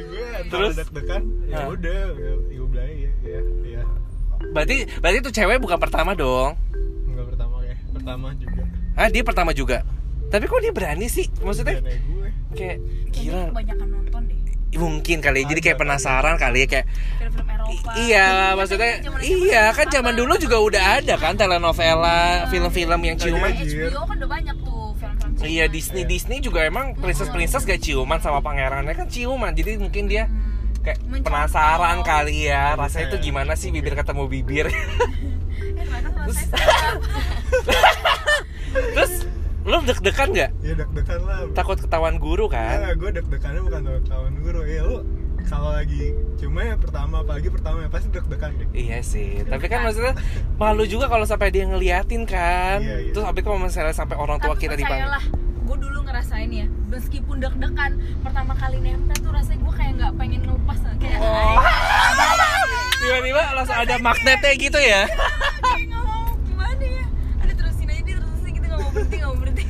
gue 0.00 0.28
Terus? 0.48 0.74
deg-degan 0.76 1.22
ya 1.46 1.56
Ah. 1.56 1.68
udah 1.68 1.90
ya 2.10 2.32
ya 2.48 2.60
udah 2.60 2.84
ya 2.84 3.10
ya 3.22 3.40
ya 3.68 3.82
Berarti 4.50 4.76
berarti 4.96 5.18
itu 5.20 5.30
cewek 5.32 5.58
bukan 5.58 5.78
pertama 5.78 6.10
dong. 6.12 6.54
nggak 7.06 7.26
pertama 7.28 7.56
ya 7.62 7.74
pertama 7.90 8.28
juga 8.34 8.62
Ah, 8.92 9.08
dia 9.08 9.22
pertama 9.22 9.50
juga. 9.50 9.80
Tapi 10.28 10.44
kok 10.44 10.60
dia 10.60 10.70
berani 10.70 11.06
sih? 11.06 11.24
Maksudnya 11.40 11.80
gue 11.80 12.28
kayak 12.52 12.78
gila. 13.10 13.48
kebanyakan 13.50 13.88
nonton 13.88 14.22
deh 14.26 14.38
Mungkin 14.70 15.18
kali 15.18 15.42
ya, 15.42 15.46
jadi 15.48 15.60
kayak 15.62 15.78
penasaran 15.78 16.34
kali 16.34 16.62
ya 16.62 16.68
kayak 16.68 16.86
film-film 17.18 17.48
Eropa 17.48 17.90
Iya, 17.92 18.00
Iya, 18.00 18.28
maksudnya 18.54 18.80
kan 18.80 18.94
zaman 19.02 19.18
iya 19.20 19.64
kan 19.70 19.86
zaman 19.88 20.14
dulu 20.14 20.32
juga 20.36 20.56
udah 20.58 20.84
ada 20.96 21.14
kan 21.16 21.34
telenovela, 21.34 22.20
film-film 22.46 23.00
yang 23.00 23.16
ciuman. 23.16 23.50
Iya. 23.52 23.90
HBO 23.90 24.02
kan 24.04 24.16
udah 24.16 24.30
banyak 24.30 24.56
tuh 24.60 24.82
film-film 24.94 25.30
ciuman. 25.34 25.48
Iya 25.48 25.64
Disney 25.66 26.04
Disney 26.04 26.38
juga 26.38 26.62
emang 26.62 26.94
princess 26.94 27.26
princess 27.28 27.62
gak 27.62 27.78
ciuman 27.78 28.18
sama 28.18 28.38
pangerannya 28.38 28.92
kan 28.92 29.06
ciuman, 29.06 29.50
jadi 29.50 29.74
mungkin 29.76 30.06
dia 30.06 30.26
Hmm. 30.26 30.86
kayak 30.86 30.98
penasaran 31.20 32.00
kali 32.00 32.46
ya 32.46 32.72
rasanya 32.72 33.10
itu 33.10 33.16
Iya. 33.16 33.24
gimana 33.26 33.52
sih 33.52 33.68
bibir 33.68 33.92
ketemu 33.92 34.24
bibir. 34.28 34.66
Eh, 35.60 35.76
ternyata 35.76 36.08
selesai 36.24 36.56
Terus 38.94 39.12
lo 39.70 39.78
deg-degan 39.80 40.28
nggak? 40.28 40.50
ya 40.60 40.74
deg-degan 40.74 41.20
lah 41.22 41.38
Takut 41.52 41.78
ketahuan 41.78 42.16
guru 42.16 42.46
kan? 42.46 42.82
Ah, 42.82 42.92
gue 42.92 43.10
deg-degannya 43.12 43.62
bukan 43.62 43.80
tahun 44.04 44.32
guru 44.36 44.60
ya 44.64 44.82
lu 44.82 44.98
kalau 45.42 45.72
lagi 45.72 46.12
cuma 46.36 46.60
ya 46.62 46.74
pertama 46.74 47.14
apalagi 47.18 47.48
pertama 47.48 47.80
ya 47.80 47.88
pasti 47.88 48.08
deg-degan 48.08 48.50
deh 48.52 48.68
Iya 48.72 48.98
sih, 49.00 49.40
tapi 49.42 49.66
kan 49.66 49.82
maksudnya 49.82 50.12
malu 50.56 50.84
juga 50.84 51.06
kalau 51.06 51.24
sampai 51.24 51.48
dia 51.48 51.64
ngeliatin 51.64 52.22
kan. 52.24 52.78
Iya, 52.78 52.96
iya. 53.00 53.10
Terus 53.10 53.24
tapi 53.24 53.40
kalau 53.40 53.56
misalnya 53.56 53.90
sampai 53.90 54.16
orang 54.16 54.36
tua 54.36 54.52
Tapi 54.52 54.62
kita 54.62 54.74
dipanggil. 54.74 55.00
percayalah, 55.00 55.24
gue 55.62 55.76
dulu 55.78 55.98
ngerasain 56.02 56.50
ya 56.50 56.66
meskipun 56.86 57.36
deg-degan 57.38 57.92
pertama 58.20 58.52
kali 58.52 58.78
nempel 58.78 59.16
tuh 59.16 59.30
rasanya 59.30 59.60
gue 59.60 59.74
kayak 59.74 59.92
nggak 59.96 60.12
pengen 60.14 60.40
ngelepas 60.42 60.78
kayak 60.94 61.18
Oh. 61.20 61.56
Tiba-tiba 62.98 63.42
langsung 63.54 63.76
ada 63.76 63.94
magnetnya 63.98 64.52
gitu 64.54 64.76
ya. 64.78 65.02
kayak 65.06 65.86
nggak 65.88 66.02
mau 66.02 66.24
gimana 66.42 66.84
ya 66.84 67.04
ada 67.40 67.52
terusin 67.54 67.86
aja 67.86 68.02
dia 68.02 68.16
terusin 68.18 68.50
gitu 68.52 68.66
nggak 68.66 68.79
mau 68.90 68.94
berhenti 68.98 69.16
nggak 69.16 69.30
mau 69.30 69.38
berhenti 69.38 69.64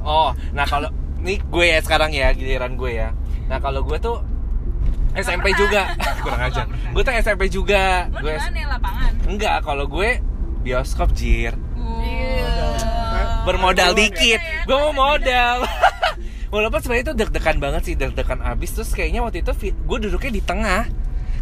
Oh, 0.00 0.30
nah 0.56 0.64
kalau 0.64 0.88
nih 1.20 1.36
gue 1.44 1.64
ya 1.68 1.78
sekarang 1.84 2.10
ya 2.16 2.32
giliran 2.32 2.72
gue 2.78 2.90
ya. 2.96 3.12
Nah 3.52 3.60
kalau 3.60 3.84
gue 3.84 4.00
tuh 4.00 4.16
SMP 5.12 5.52
juga 5.58 5.92
kurang 6.24 6.40
aja. 6.40 6.64
Gue 6.94 7.02
tuh 7.04 7.12
SMP 7.20 7.52
juga. 7.52 8.08
lo 8.08 8.24
Gue 8.24 8.32
di 8.32 8.40
mana 8.40 8.58
ya 8.58 8.68
lapangan 8.78 9.12
enggak 9.28 9.56
kalau 9.60 9.84
gue 9.90 10.24
bioskop 10.64 11.12
jir. 11.12 11.52
Iya. 11.76 12.48
Bermodal 13.44 13.92
ya. 13.92 13.98
dikit. 13.98 14.40
Gue 14.64 14.76
mau 14.78 14.94
modal. 14.96 15.68
Walaupun 16.54 16.80
sebenarnya 16.82 17.04
itu 17.12 17.14
deg-degan 17.14 17.56
banget 17.62 17.82
sih, 17.86 17.94
deg-degan 17.94 18.42
abis 18.42 18.74
terus 18.74 18.90
kayaknya 18.90 19.22
waktu 19.22 19.46
itu 19.46 19.52
gue 19.70 19.98
duduknya 20.08 20.32
di 20.32 20.42
tengah. 20.42 20.82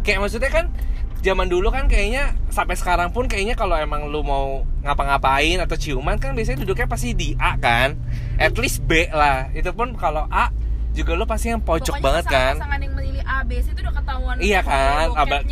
Kayak 0.03 0.19
maksudnya 0.27 0.51
kan 0.51 0.65
zaman 1.19 1.51
dulu 1.51 1.67
kan 1.69 1.91
kayaknya 1.91 2.31
sampai 2.47 2.79
sekarang 2.79 3.11
pun 3.11 3.27
kayaknya 3.27 3.53
kalau 3.53 3.75
emang 3.75 4.07
lu 4.07 4.23
mau 4.23 4.63
ngapa-ngapain 4.81 5.59
atau 5.59 5.75
ciuman 5.75 6.15
kan 6.15 6.31
biasanya 6.31 6.63
duduknya 6.63 6.87
pasti 6.87 7.11
di 7.11 7.35
A 7.35 7.59
kan. 7.59 7.99
At 8.39 8.55
least 8.55 8.87
B 8.87 9.07
lah. 9.11 9.51
Itu 9.51 9.75
pun 9.75 9.95
kalau 9.95 10.27
A 10.31 10.47
juga 10.95 11.13
lu 11.13 11.27
pasti 11.27 11.51
yang 11.51 11.61
pojok 11.61 11.99
Pokoknya 11.99 12.05
banget 12.07 12.25
kan. 12.25 12.53
pasangan 12.57 12.79
yang 12.81 12.93
memilih 12.97 13.23
A, 13.23 13.37
B, 13.45 13.61
C 13.61 13.69
itu 13.69 13.79
udah 13.85 13.93
ketahuan 13.93 14.35
Iya 14.41 14.59
kan, 14.65 15.05
Aba- 15.13 15.45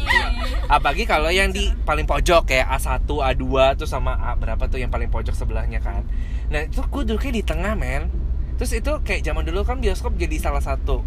apalagi 0.67 1.03
kalau 1.05 1.29
yang 1.29 1.53
di 1.53 1.69
paling 1.85 2.09
pojok 2.09 2.49
kayak 2.49 2.67
A1, 2.73 3.05
A2 3.05 3.45
tuh 3.77 3.85
sama 3.85 4.17
A 4.17 4.33
berapa 4.33 4.65
tuh 4.65 4.81
yang 4.81 4.89
paling 4.89 5.13
pojok 5.13 5.37
sebelahnya 5.37 5.77
kan. 5.77 6.01
Nah, 6.49 6.65
itu 6.65 6.81
gue 6.81 7.01
duduknya 7.05 7.31
di 7.37 7.43
tengah, 7.45 7.77
men. 7.77 8.09
Terus 8.57 8.73
itu 8.73 8.91
kayak 9.05 9.21
zaman 9.21 9.45
dulu 9.45 9.61
kan 9.61 9.77
bioskop 9.77 10.17
jadi 10.17 10.41
salah 10.41 10.63
satu 10.63 11.05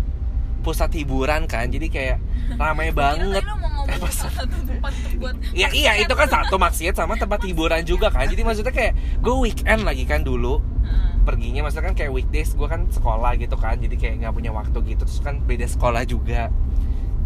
pusat 0.60 0.92
hiburan 0.94 1.48
kan. 1.48 1.68
Jadi 1.68 1.88
kayak 1.88 2.18
ramai 2.56 2.92
banget. 2.94 3.42
untuk 3.42 4.76
buat 5.18 5.34
Ya 5.60 5.68
iya 5.74 5.98
itu 5.98 6.12
kan 6.14 6.28
satu 6.30 6.56
maksiat 6.56 6.94
sama 6.94 7.18
tempat 7.18 7.42
hiburan 7.44 7.82
juga 7.82 8.08
kan. 8.12 8.28
Jadi 8.28 8.42
maksudnya 8.46 8.72
kayak 8.72 8.94
gue 9.20 9.34
weekend 9.40 9.82
lagi 9.82 10.04
kan 10.06 10.22
dulu 10.22 10.60
Heeh. 10.60 11.24
perginya 11.24 11.66
maksudnya 11.66 11.92
kan 11.92 11.96
kayak 11.96 12.12
weekdays 12.12 12.56
gue 12.56 12.68
kan 12.68 12.88
sekolah 12.88 13.36
gitu 13.36 13.54
kan 13.60 13.76
jadi 13.76 13.94
kayak 13.94 14.14
nggak 14.24 14.34
punya 14.34 14.50
waktu 14.56 14.78
gitu 14.88 15.04
terus 15.04 15.20
kan 15.20 15.36
beda 15.44 15.68
sekolah 15.68 16.02
juga 16.08 16.48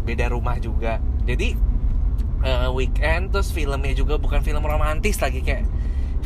beda 0.03 0.29
rumah 0.29 0.59
juga 0.59 0.99
jadi 1.23 1.55
eh, 2.43 2.69
weekend 2.75 3.31
terus 3.33 3.49
filmnya 3.49 3.95
juga 3.95 4.19
bukan 4.19 4.43
film 4.43 4.61
romantis 4.61 5.17
lagi 5.23 5.41
kayak 5.41 5.65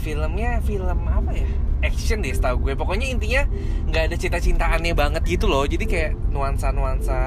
filmnya 0.02 0.60
film 0.66 1.00
apa 1.08 1.32
ya 1.32 1.50
action 1.82 2.24
deh 2.24 2.34
setahu 2.34 2.70
gue. 2.70 2.74
Pokoknya 2.76 3.08
intinya 3.10 3.44
nggak 3.90 4.04
ada 4.12 4.16
cinta-cintaannya 4.16 4.94
banget 4.96 5.24
gitu 5.26 5.46
loh. 5.48 5.64
Jadi 5.66 5.86
kayak 5.86 6.12
nuansa-nuansa 6.32 7.20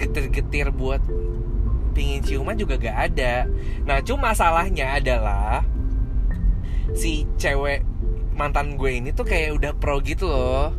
getir-getir 0.00 0.74
buat 0.74 1.00
pingin 1.94 2.20
ciuman 2.26 2.58
juga 2.58 2.74
gak 2.74 3.14
ada. 3.14 3.46
Nah 3.86 4.02
cuma 4.02 4.34
masalahnya 4.34 4.98
adalah 4.98 5.62
si 6.92 7.22
cewek 7.38 7.86
mantan 8.34 8.74
gue 8.74 8.98
ini 8.98 9.14
tuh 9.14 9.22
kayak 9.22 9.54
udah 9.62 9.72
pro 9.78 10.02
gitu 10.02 10.26
loh. 10.26 10.74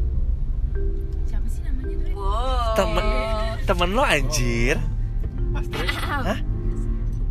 Siapa 1.24 1.48
sih 1.48 1.64
namanya 1.64 1.96
tuh? 2.12 2.76
temen 2.76 3.06
temen 3.64 3.90
lo 3.96 4.04
anjir. 4.04 4.76
Astrid 5.56 5.88
Hah? 6.04 6.40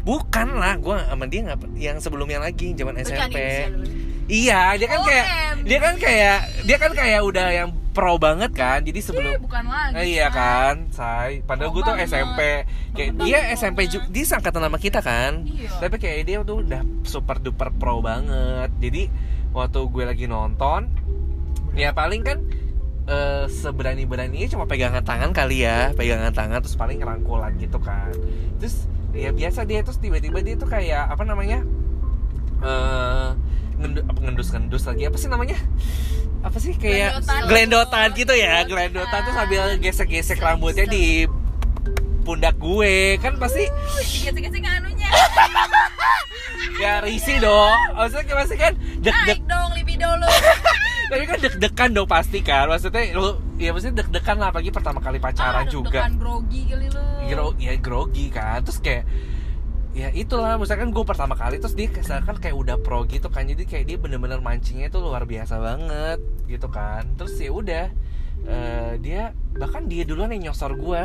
bukan 0.04 0.60
lah 0.60 0.76
gue 0.76 0.96
sama 1.00 1.24
dia 1.24 1.40
nggak 1.48 1.60
yang 1.80 1.96
sebelumnya 1.96 2.36
lagi 2.36 2.76
zaman 2.76 3.00
SMP 3.00 3.40
iya 4.28 4.76
dia 4.76 4.88
kan 4.88 5.00
kayak 5.04 5.26
dia 5.64 5.78
kan 5.80 5.94
kayak 5.96 6.38
dia 6.64 6.76
kan 6.80 6.92
kayak 6.92 7.20
udah 7.24 7.48
yang 7.52 7.70
pro 7.94 8.18
banget 8.18 8.50
kan 8.52 8.82
jadi 8.82 8.98
Ih, 8.98 9.06
sebelum 9.06 9.38
bukan 9.38 9.64
lagi. 9.70 9.94
Eh, 9.94 10.06
iya 10.18 10.26
kan, 10.34 10.90
say. 10.90 11.46
Padahal 11.46 11.70
gue 11.70 11.82
tuh. 11.86 11.94
SMP. 11.94 12.40
Kayak 12.90 13.10
dia 13.22 13.38
banget, 13.38 13.54
SMP 13.54 13.80
juga, 13.86 14.06
dia 14.10 14.24
seangkatan 14.26 14.60
sama 14.66 14.78
kita 14.82 14.98
kan. 14.98 15.46
Iya. 15.46 15.70
Tapi 15.78 15.96
kayak 16.02 16.20
dia 16.26 16.36
tuh 16.42 16.66
udah 16.66 16.82
super 17.06 17.38
duper 17.38 17.70
pro 17.70 18.02
banget. 18.02 18.74
Jadi 18.82 19.06
waktu 19.54 19.78
gue 19.86 20.04
lagi 20.10 20.26
nonton, 20.26 20.90
ya 21.78 21.94
paling 21.94 22.26
kan 22.26 22.42
eh, 23.06 23.46
seberani 23.46 24.02
beraninya 24.10 24.50
cuma 24.50 24.66
pegangan 24.66 25.06
tangan 25.06 25.30
kali 25.30 25.62
ya, 25.62 25.94
pegangan 25.94 26.34
tangan 26.34 26.58
terus 26.66 26.74
paling 26.74 26.98
ngerangkulan 26.98 27.54
gitu 27.62 27.78
kan. 27.78 28.10
Terus 28.58 28.90
ya 29.14 29.30
biasa 29.30 29.62
dia 29.62 29.86
terus 29.86 30.02
tiba-tiba 30.02 30.42
dia 30.42 30.58
tuh 30.58 30.66
kayak 30.66 31.14
apa 31.14 31.22
namanya? 31.22 31.62
Eh 32.64 33.28
ngendu, 33.74 34.00
apa 34.02 34.18
ngendus 34.20 34.48
ngendus 34.50 34.84
lagi 34.84 35.02
apa 35.04 35.16
sih 35.16 35.28
namanya? 35.28 35.58
Apa 36.40 36.56
sih 36.56 36.72
kayak 36.74 37.20
gelendotan 37.44 38.12
gitu 38.12 38.32
ya, 38.32 38.64
gelendotan 38.64 39.20
tuh 39.22 39.32
sambil 39.32 39.76
gesek-gesek 39.78 40.38
rambutnya 40.38 40.84
di 40.84 41.24
pundak 42.24 42.56
gue 42.56 43.20
kan 43.20 43.36
pasti 43.36 43.68
Gesek-gesek 44.24 44.64
anunya. 44.64 45.08
ya 46.82 46.92
risih 47.00 47.36
dong. 47.38 47.76
Maksudnya 47.92 48.34
pasti 48.34 48.56
kan? 48.56 48.72
Deg-deg 48.98 49.40
dong 49.44 49.70
libido 49.76 50.08
lu. 50.16 50.28
Tapi 51.12 51.24
kan 51.28 51.38
deg-degan 51.38 51.90
dong 51.92 52.08
pasti 52.08 52.40
kan? 52.40 52.64
Maksudnya 52.66 53.12
lu 53.12 53.36
ya 53.60 53.70
maksudnya 53.70 54.00
deg-degan 54.02 54.40
lah 54.40 54.48
apalagi 54.50 54.72
pertama 54.72 54.98
kali 54.98 55.20
pacaran 55.20 55.64
Ah, 55.64 55.70
juga. 55.70 56.08
grogi 56.10 56.64
kali 56.64 56.88
lu. 56.88 57.02
Gro 57.28 57.46
ya 57.60 57.76
grogi 57.76 58.32
kan? 58.32 58.64
Terus 58.64 58.80
kayak 58.80 59.04
ya 59.94 60.10
itulah. 60.10 60.58
Misalkan 60.58 60.90
gue 60.90 61.00
pertama 61.02 61.32
kali 61.32 61.56
terus 61.56 61.72
dia 61.72 61.88
misalkan 61.88 62.36
kayak 62.36 62.52
udah 62.52 62.76
pro 62.76 63.06
gitu 63.06 63.26
kan 63.28 63.46
jadi 63.46 63.62
kayak 63.62 63.84
dia 63.86 63.96
bener-bener 63.96 64.38
mancingnya 64.38 64.86
itu 64.86 64.98
luar 64.98 65.24
biasa 65.24 65.56
banget 65.56 66.18
gitu 66.44 66.66
kan. 66.68 67.06
Terus 67.14 67.34
ya 67.36 67.50
udah 67.50 67.84
eh, 68.44 68.92
dia 68.98 69.30
bahkan 69.54 69.86
dia 69.86 70.02
duluan 70.02 70.28
yang 70.28 70.50
nyosor 70.50 70.74
gue 70.74 71.02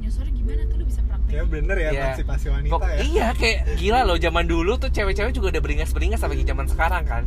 Nyosor 0.00 0.26
gimana 0.30 0.62
tuh? 0.64 0.76
Lu 0.76 0.84
bisa 0.84 1.00
praktek 1.02 1.32
ya 1.32 1.42
bener 1.44 1.76
ya 1.76 1.88
Iya. 1.90 2.02
emansipasi 2.06 2.46
wanita 2.48 2.72
Kok- 2.72 2.84
ya. 2.84 2.96
iya 3.02 3.26
kayak 3.32 3.58
gila 3.76 4.00
loh 4.04 4.16
zaman 4.16 4.44
dulu 4.44 4.72
tuh 4.76 4.88
cewek-cewek 4.88 5.32
juga 5.32 5.48
udah 5.50 5.62
beringas-beringas 5.62 6.20
sampai 6.20 6.40
zaman 6.40 6.66
sekarang 6.66 7.04
kan. 7.04 7.22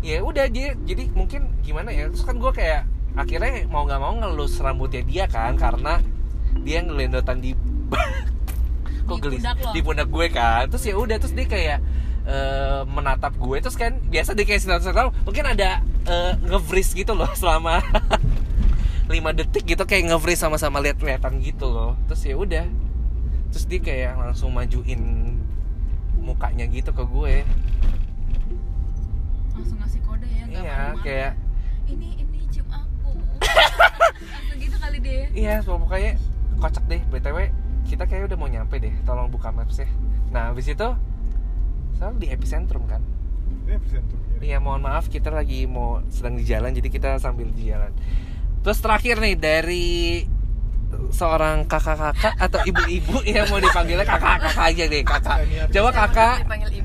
Ya 0.00 0.24
udah 0.24 0.48
jadi 0.48 0.78
jadi 0.80 1.12
mungkin 1.12 1.52
gimana 1.60 1.92
ya 1.92 2.08
terus 2.08 2.24
kan 2.24 2.40
gue 2.40 2.48
kayak 2.50 2.88
akhirnya 3.12 3.66
mau 3.66 3.84
nggak 3.84 4.00
mau 4.00 4.14
ngelus 4.16 4.56
rambutnya 4.58 5.02
dia 5.02 5.24
kan 5.26 5.58
karena 5.58 5.98
dia 6.62 6.80
ngelendotan 6.80 7.42
di 7.42 7.52
kok 9.10 9.18
Di 9.18 9.22
gelis 9.26 9.42
pundak 9.42 9.56
di 9.74 9.80
pundak 9.82 10.08
gue 10.08 10.26
kan. 10.30 10.64
Terus 10.70 10.84
ya 10.86 10.94
udah 10.94 11.16
terus 11.18 11.34
dia 11.34 11.46
kayak 11.50 11.78
eh, 12.30 12.82
menatap 12.86 13.34
gue. 13.34 13.56
Terus 13.58 13.74
kan 13.74 13.98
biasa 14.06 14.38
dia 14.38 14.46
kayak 14.46 14.60
sinetron 14.62 15.10
mungkin 15.26 15.44
ada 15.50 15.82
eh, 16.06 16.32
nge-freeze 16.46 16.94
gitu 16.94 17.18
loh 17.18 17.30
selama 17.34 17.82
5 19.10 19.38
detik 19.42 19.66
gitu 19.66 19.82
kayak 19.82 20.14
nge-freeze 20.14 20.38
sama-sama 20.38 20.78
lihat-lihatan 20.78 21.42
gitu 21.42 21.66
loh. 21.66 21.98
Terus 22.06 22.22
ya 22.22 22.34
udah. 22.38 22.66
Terus 23.50 23.64
dia 23.66 23.80
kayak 23.82 24.14
langsung 24.14 24.54
majuin 24.54 25.34
mukanya 26.22 26.70
gitu 26.70 26.94
ke 26.94 27.02
gue. 27.02 27.34
Langsung 29.58 29.78
ngasih 29.82 30.00
kode 30.06 30.28
ya 30.30 30.44
nggak 30.46 30.62
iya 30.62 30.78
kayak 31.02 31.32
ini 31.90 32.22
ini 32.22 32.38
cium 32.54 32.70
aku. 32.70 33.10
Langsung 34.30 34.58
gitu 34.62 34.76
kali 34.78 34.98
deh 35.02 35.26
iya 35.34 35.58
pokoknya 35.66 36.14
kocak 36.62 36.84
deh. 36.86 37.02
Btw 37.10 37.50
kita 37.90 38.06
kayak 38.06 38.30
udah 38.30 38.38
mau 38.38 38.46
nyampe 38.46 38.78
deh 38.78 38.94
tolong 39.02 39.26
buka 39.26 39.50
maps 39.50 39.82
ya 39.82 39.88
nah 40.30 40.54
habis 40.54 40.70
itu 40.70 40.88
soalnya 41.98 42.22
di 42.22 42.26
epicentrum 42.30 42.86
kan 42.86 43.02
ini 43.66 43.74
epicentrum 43.76 44.18
ya. 44.18 44.30
Iya 44.40 44.58
mohon 44.58 44.80
maaf 44.80 45.12
kita 45.12 45.28
lagi 45.28 45.68
mau 45.68 46.00
sedang 46.08 46.40
di 46.40 46.48
jalan 46.48 46.72
jadi 46.72 46.88
kita 46.88 47.08
sambil 47.20 47.52
di 47.52 47.68
jalan. 47.68 47.92
Terus 48.64 48.78
terakhir 48.80 49.20
nih 49.20 49.36
dari 49.36 50.24
seorang 51.12 51.68
kakak-kakak 51.70 52.34
atau 52.40 52.60
ibu-ibu 52.66 53.22
yang 53.28 53.46
mau 53.52 53.60
dipanggilnya 53.62 54.02
kakak-kakak 54.08 54.64
aja 54.64 54.84
deh 54.88 55.02
kakak. 55.04 55.36
Coba 55.70 55.90
kakak 55.92 56.36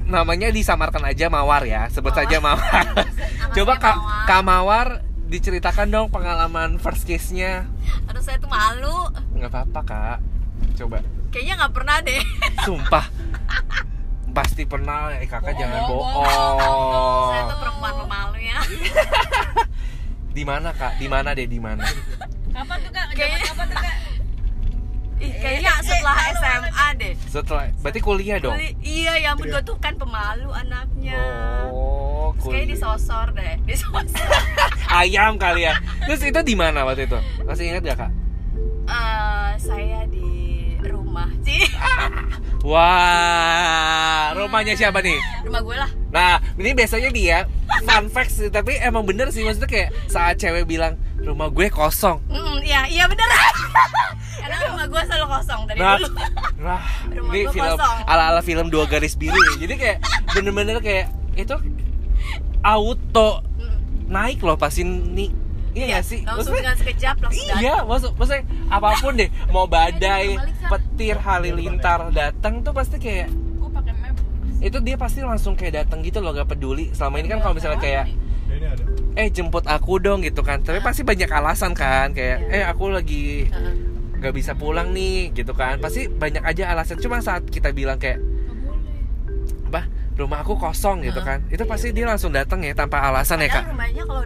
namanya 0.05 0.51
disamarkan 0.53 1.03
aja 1.07 1.31
Mawar 1.31 1.63
ya, 1.65 1.87
sebut 1.89 2.13
Mawar. 2.13 2.27
saja 2.27 2.37
Mawar. 2.43 2.85
Coba 3.55 3.73
kak 3.79 3.97
Mawar. 3.97 4.25
Kak 4.27 4.41
Mawar 4.43 4.87
diceritakan 5.25 5.87
dong 5.89 6.07
pengalaman 6.13 6.77
first 6.77 7.07
kiss-nya. 7.07 7.65
Aduh 8.05 8.21
saya 8.21 8.37
tuh 8.37 8.51
malu 8.51 9.09
Nggak 9.33 9.49
apa-apa 9.49 9.81
kak. 9.87 10.19
Coba. 10.75 10.97
Kayaknya 11.29 11.53
nggak 11.57 11.73
pernah 11.73 11.95
deh 11.99 12.21
Sumpah. 12.65 13.05
Pasti 14.27 14.63
pernah, 14.63 15.11
eh 15.13 15.23
kakak 15.23 15.47
Bohong, 15.47 15.57
jangan 15.57 15.81
bohong, 15.85 16.27
bohong. 16.59 17.29
Saya 17.29 17.41
tuh 17.45 17.57
perempuan 17.57 17.93
pemalu 17.97 18.37
ya 18.41 18.59
Di 20.35 20.43
mana 20.43 20.69
kak? 20.69 20.93
Di 20.95 21.07
mana 21.07 21.29
deh? 21.31 21.45
Di 21.45 21.55
mana? 21.57 21.83
kapan 22.51 22.77
tuh 22.77 22.91
kak 22.91 23.05
Kayaknya- 23.11 23.43
kapan 23.45 23.65
tuh 23.65 23.77
kak 23.77 23.95
Ih, 25.15 25.31
Kayaknya 25.33 25.71
setelah 25.79 26.17
SMA 26.35 26.87
deh 26.93 27.13
Setelah, 27.25 27.65
berarti 27.79 27.99
kuliah 28.01 28.35
dong. 28.37 28.51
Kuli- 28.51 28.75
Iya 28.81 29.13
ya 29.17 29.27
ampun 29.31 29.47
gue 29.47 29.63
tuh 29.63 29.77
kan 29.77 29.95
pemalu 29.95 30.51
anaknya 30.51 31.15
Oh, 31.65 32.35
Terus 32.35 32.43
kayaknya 32.45 32.75
kuliah. 32.75 32.75
disosor 32.75 33.27
deh 33.31 33.53
Disosor 33.69 34.27
Ayam 34.89 35.35
kali 35.35 35.63
ya. 35.63 35.79
Terus 36.01 36.19
itu 36.21 36.39
di 36.41 36.53
mana 36.53 36.83
waktu 36.83 37.07
itu? 37.07 37.15
Masih 37.41 37.63
ingat 37.69 37.83
gak 37.85 37.99
kak? 38.01 38.11
Eh, 38.85 39.49
Saya 39.57 40.03
di 40.05 40.34
rumah 41.15 41.31
sih 41.47 41.63
Wah, 42.65 44.33
rumahnya 44.33 44.73
siapa 44.73 44.99
nih? 44.99 45.15
Rumah 45.45 45.61
gue 45.61 45.75
lah 45.77 45.91
Nah, 46.09 46.33
ini 46.55 46.73
biasanya 46.73 47.07
dia 47.09 47.37
fun 47.83 48.09
fact 48.09 48.31
sih, 48.31 48.49
tapi 48.49 48.75
emang 48.75 49.03
bener 49.03 49.29
sih 49.29 49.41
maksudnya 49.41 49.67
kayak 49.67 49.89
saat 50.07 50.35
cewek 50.35 50.65
bilang 50.65 50.95
rumah 51.17 51.47
gue 51.47 51.67
kosong. 51.67 52.19
Mm, 52.25 52.57
Iya 52.61 52.81
iya 52.89 53.03
bener 53.05 53.27
Karena 54.41 54.57
rumah 54.65 54.85
gue 54.87 55.01
selalu 55.03 55.25
kosong 55.29 55.61
dari 55.65 55.77
Nah, 55.77 55.95
dulu 55.95 56.07
nah 56.57 56.81
Rumah 57.15 57.31
ini 57.31 57.39
gue 57.39 57.53
film 57.53 57.75
kosong. 57.75 57.95
ala-ala 58.03 58.41
film 58.41 58.67
dua 58.67 58.85
garis 58.85 59.13
biru 59.13 59.37
ya. 59.37 59.53
Jadi 59.61 59.73
kayak 59.77 59.97
bener-bener 60.31 60.77
kayak 60.81 61.07
itu 61.33 61.55
auto 62.61 63.45
Mm. 63.55 63.77
naik 64.09 64.41
loh 64.41 64.57
pasti 64.57 64.83
nih. 64.83 65.29
Iya 65.75 65.85
gak 65.91 66.03
sih? 66.03 66.19
Langsung 66.23 66.31
Maksudnya- 66.55 66.61
dengan 66.63 66.75
sekejap 66.79 67.15
langsung 67.19 67.45
datang 67.45 67.61
Iya, 67.61 67.75
maksud 67.83 68.11
maksudnya 68.15 68.43
apa 68.71 68.87
pun 68.97 69.13
deh, 69.13 69.29
mau 69.53 69.65
badai, 69.67 70.27
Balik, 70.33 70.55
Sa. 70.55 70.67
petir, 70.71 71.15
halilintar 71.19 71.99
datang 72.09 72.53
tuh 72.63 72.71
pasti 72.71 72.95
kayak 72.95 73.27
gue 73.29 73.69
pakai 73.69 73.93
map. 73.93 74.15
Itu 74.57 74.77
dia 74.79 74.95
pasti 74.95 75.19
langsung 75.19 75.53
kayak 75.53 75.83
datang 75.83 75.99
gitu 75.99 76.17
loh, 76.17 76.31
gak 76.31 76.47
peduli. 76.47 76.89
Selama 76.89 77.19
ini 77.19 77.27
kan 77.27 77.39
kalau 77.39 77.53
misalnya 77.53 77.77
kayak 77.77 78.05
Ya, 78.45 78.71
eh 79.17 79.27
jemput 79.27 79.65
aku 79.65 79.99
dong 79.99 80.21
gitu 80.21 80.39
kan, 80.39 80.61
tapi 80.61 80.79
pasti 80.79 81.01
banyak 81.01 81.27
alasan 81.27 81.73
kan 81.73 82.13
kayak 82.13 82.39
eh 82.47 82.63
aku 82.63 82.87
lagi 82.87 83.51
gak 84.15 84.31
bisa 84.31 84.55
pulang 84.55 84.89
nih 84.89 85.33
gitu 85.33 85.51
kan, 85.51 85.75
pasti 85.77 86.07
banyak 86.07 86.39
aja 86.39 86.71
alasan. 86.71 86.95
Cuma 86.95 87.19
saat 87.19 87.43
kita 87.43 87.69
bilang 87.69 87.97
kayak 87.97 88.21
apa 89.65 89.91
rumah 90.15 90.39
aku 90.39 90.55
kosong 90.55 91.03
gitu 91.03 91.19
kan, 91.19 91.43
itu 91.49 91.59
pasti 91.63 91.91
dia 91.91 92.05
langsung 92.05 92.31
datang 92.31 92.63
ya 92.63 92.71
tanpa 92.71 93.03
alasan 93.03 93.43
ya 93.43 93.49
kak. 93.51 93.65
rumahnya 93.67 94.03
kalau 94.05 94.23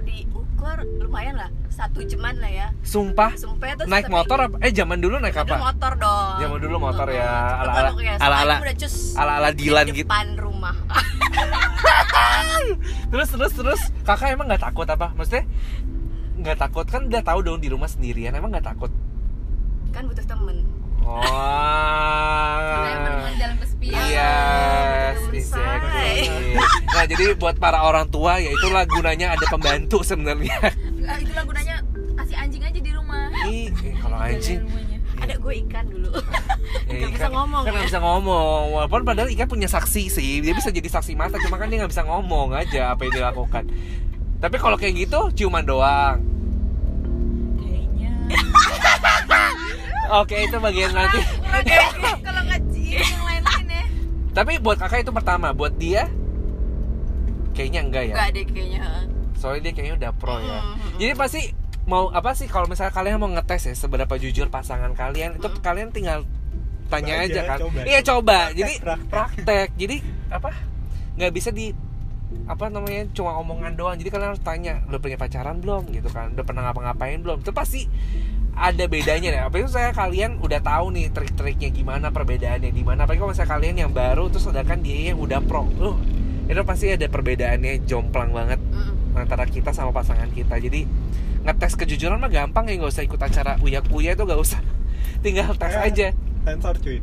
diukur 0.59 0.77
lumayan 0.99 1.39
lah 1.39 1.47
satu 1.71 2.03
jaman 2.03 2.35
lah 2.43 2.51
ya. 2.51 2.67
Sumpah? 2.83 3.31
Sumpah 3.39 3.79
naik 3.87 4.11
motor 4.11 4.35
apa? 4.37 4.59
Eh 4.59 4.75
zaman 4.75 4.99
dulu 4.99 5.15
naik 5.15 5.31
Dulu 5.31 5.47
apa? 5.47 5.71
motor 5.71 5.91
dong. 5.95 6.35
Zaman 6.37 6.59
dulu 6.59 6.75
motor 6.77 7.07
ya, 7.07 7.31
ala-ala- 7.63 7.95
Soalnya 8.19 8.59
udah 8.59 8.75
cus 8.75 8.95
Ala-ala 9.15 9.49
di 9.49 9.63
Dilan 9.63 9.87
gitu. 9.87 10.03
depan 10.03 10.27
rumah. 10.35 10.75
Terus 13.09 13.29
terus 13.31 13.53
terus. 13.55 13.81
Kakak 14.03 14.35
emang 14.35 14.51
nggak 14.51 14.59
takut 14.61 14.83
apa? 14.85 15.15
Maksudnya 15.15 15.47
nggak 16.35 16.57
takut? 16.59 16.83
Kan 16.83 17.07
udah 17.07 17.23
tahu 17.23 17.39
dong 17.41 17.63
di 17.63 17.71
rumah 17.71 17.87
sendirian 17.87 18.35
emang 18.35 18.51
nggak 18.51 18.67
takut? 18.67 18.91
Kan 19.89 20.03
butuh 20.05 20.27
temen. 20.27 20.67
Oh. 21.01 21.23
Saya 22.75 22.99
dalam 23.39 23.55
kesepian. 23.57 23.95
Iya. 24.03 24.31
Nah 26.99 27.07
jadi 27.07 27.31
buat 27.39 27.55
para 27.55 27.79
orang 27.79 28.11
tua 28.11 28.43
ya 28.43 28.51
itulah 28.51 28.83
gunanya 28.83 29.31
ada 29.31 29.47
pembantu 29.47 30.03
sebenarnya. 30.03 30.75
Ah, 31.07 31.15
itulah 31.15 31.47
gunanya 31.47 31.79
kasih 32.19 32.35
anjing 32.35 32.59
aja 32.59 32.75
di 32.75 32.91
rumah. 32.91 33.31
Ih 33.47 33.71
eh, 33.71 33.95
kalau 34.03 34.19
anjing. 34.19 34.59
ada 35.15 35.35
gue 35.39 35.53
ikan 35.63 35.87
dulu. 35.87 36.11
Ya, 36.91 36.95
Nggak 36.99 37.11
bisa 37.15 37.27
ngomong 37.31 37.61
kan 37.63 37.71
ya. 37.71 37.87
bisa 37.87 37.99
ngomong. 38.03 38.63
Walaupun 38.75 39.01
padahal 39.07 39.31
ikan 39.31 39.47
punya 39.47 39.71
saksi 39.71 40.11
sih. 40.11 40.43
Dia 40.43 40.51
bisa 40.51 40.75
jadi 40.75 40.91
saksi 40.91 41.15
mata 41.15 41.39
cuma 41.39 41.55
kan 41.55 41.71
dia 41.71 41.79
nggak 41.79 41.91
bisa 41.95 42.03
ngomong 42.03 42.51
aja 42.51 42.91
apa 42.91 43.07
yang 43.07 43.15
dilakukan. 43.15 43.63
Tapi 44.43 44.55
kalau 44.59 44.75
kayak 44.75 44.99
gitu 44.99 45.31
ciuman 45.39 45.63
doang. 45.63 46.19
Kayaknya. 47.63 48.11
Oke 50.19 50.35
itu 50.35 50.55
bagian 50.59 50.91
nanti. 50.91 51.23
Oke, 51.47 51.79
kalau 52.27 52.41
nggak 52.43 52.61
cium 52.75 53.07
yang 53.07 53.23
lain-lain 53.23 53.65
ya. 53.71 53.83
Tapi 54.35 54.51
buat 54.59 54.75
kakak 54.75 55.07
itu 55.07 55.15
pertama, 55.15 55.55
buat 55.55 55.79
dia 55.79 56.11
kayaknya 57.59 57.81
enggak 57.83 58.03
ya. 58.07 58.15
Enggak 58.15 58.29
deh 58.31 58.45
kayaknya 58.47 58.79
Soalnya 59.35 59.61
dia 59.67 59.73
kayaknya 59.75 59.95
udah 59.99 60.11
pro 60.15 60.35
ya. 60.39 60.59
Mm. 60.63 60.89
Jadi 60.95 61.13
pasti 61.19 61.41
mau 61.83 62.07
apa 62.15 62.31
sih 62.31 62.47
kalau 62.47 62.71
misalnya 62.71 62.95
kalian 62.95 63.19
mau 63.19 63.27
ngetes 63.27 63.67
ya 63.67 63.75
seberapa 63.75 64.15
jujur 64.15 64.47
pasangan 64.47 64.95
kalian 64.95 65.35
itu 65.35 65.47
Mm. 65.51 65.59
kalian 65.59 65.89
tinggal 65.91 66.23
tanya 66.87 67.19
Coba 67.19 67.25
aja, 67.27 67.31
aja, 67.35 67.41
kan. 67.43 67.57
coba. 67.59 67.79
Iya 67.83 67.99
coba. 68.01 68.39
Jadi 68.55 68.73
praktek. 68.79 69.11
praktek. 69.11 69.67
Jadi 69.75 69.97
apa? 70.31 70.51
nggak 71.19 71.35
bisa 71.35 71.51
di 71.51 71.75
apa 72.47 72.71
namanya 72.71 73.03
cuma 73.11 73.35
omongan 73.35 73.75
doang. 73.75 73.99
Jadi 73.99 74.07
kalian 74.07 74.29
harus 74.31 74.43
tanya 74.43 74.79
udah 74.87 74.99
punya 75.03 75.17
pacaran 75.19 75.59
belum 75.59 75.91
gitu 75.91 76.07
kan. 76.09 76.31
Udah 76.31 76.45
pernah 76.47 76.71
ngapa-ngapain 76.71 77.19
belum? 77.19 77.43
Itu 77.43 77.51
pasti 77.51 77.91
ada 78.55 78.85
bedanya 78.87 79.29
deh. 79.35 79.41
Apalagi 79.43 79.71
saya 79.71 79.91
kalian 79.91 80.39
udah 80.39 80.59
tahu 80.63 80.95
nih 80.95 81.11
trik-triknya 81.11 81.69
gimana 81.75 82.11
perbedaannya 82.11 82.71
di 82.71 82.83
mana. 82.87 83.03
Apalagi 83.03 83.19
kalau 83.19 83.31
misalnya 83.35 83.51
kalian 83.51 83.75
yang 83.87 83.91
baru 83.91 84.31
terus 84.31 84.47
sedangkan 84.47 84.79
dia 84.79 85.11
yang 85.11 85.19
udah 85.19 85.39
pro. 85.43 85.67
Uh, 85.79 85.97
itu 86.49 86.61
pasti 86.63 86.89
ada 86.89 87.05
perbedaannya 87.05 87.85
jomplang 87.85 88.29
banget 88.29 88.57
Mm. 88.59 89.15
antara 89.15 89.45
kita 89.45 89.69
sama 89.69 89.89
pasangan 89.91 90.27
kita. 90.29 90.57
Jadi 90.57 90.89
ngetes 91.39 91.73
kejujuran 91.75 92.17
mah 92.17 92.27
gampang 92.27 92.65
ya 92.65 92.75
nggak 92.75 92.89
usah 92.89 93.03
ikut 93.03 93.17
acara 93.17 93.55
uya-kuya 93.59 94.11
itu 94.11 94.23
nggak 94.23 94.39
usah. 94.39 94.59
Tinggal 95.23 95.53
tes 95.53 95.71
Eh. 95.71 95.85
aja. 95.85 96.07
sensor 96.41 96.75
cuy 96.75 96.97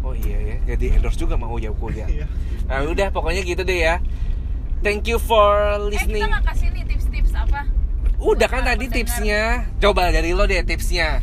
Oh 0.00 0.14
iya 0.14 0.38
ya, 0.38 0.56
jadi 0.68 0.96
endorse 0.96 1.18
juga 1.18 1.34
mau 1.34 1.52
uya-kuya. 1.52 2.06
iya 2.14 2.24
Nah 2.64 2.82
udah 2.82 3.10
pokoknya 3.10 3.42
gitu 3.42 3.62
deh 3.62 3.84
ya. 3.84 4.00
Thank 4.78 5.06
you 5.06 5.18
for 5.18 5.52
eh 5.74 5.82
listening. 5.86 6.20
kita 6.20 6.30
nggak 6.30 6.44
kasih 6.46 6.68
nih 6.70 6.84
tips-tips 6.86 7.32
apa 7.32 7.60
Udah 8.16 8.46
kan 8.46 8.64
tadi 8.64 8.86
pendengar. 8.86 8.96
tipsnya. 8.96 9.42
Coba 9.76 10.08
dari 10.08 10.30
lo 10.30 10.44
deh 10.44 10.62
tipsnya. 10.62 11.20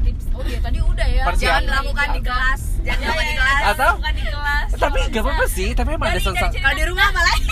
tips 0.00 0.24
oh 0.30 0.42
iya 0.42 0.58
tadi 0.58 0.78
udah 0.80 1.06
ya 1.06 1.22
Persiapan. 1.22 1.38
Jangan 1.38 1.62
dilakukan 1.62 2.08
di 2.10 2.20
kelas 2.22 2.60
jangan 2.82 3.00
Ya, 3.00 3.08
lupa 3.10 3.22
di 3.22 3.34
kelas. 3.34 3.62
Atau- 3.66 3.96
bukan 3.96 4.12
di 4.12 4.24
kelas. 4.24 4.66
Tapi 4.72 4.98
Kalau 4.98 5.12
gak 5.12 5.22
apa-apa 5.22 5.46
sih 5.46 5.68
Tapi 5.70 5.90
emang 5.90 6.08
ada 6.08 6.12
Dari- 6.12 6.24
cerita- 6.24 6.52
kalau 6.54 6.74
di 6.74 6.84
rumah 6.86 7.04
apa 7.06 7.20
lagi 7.22 7.48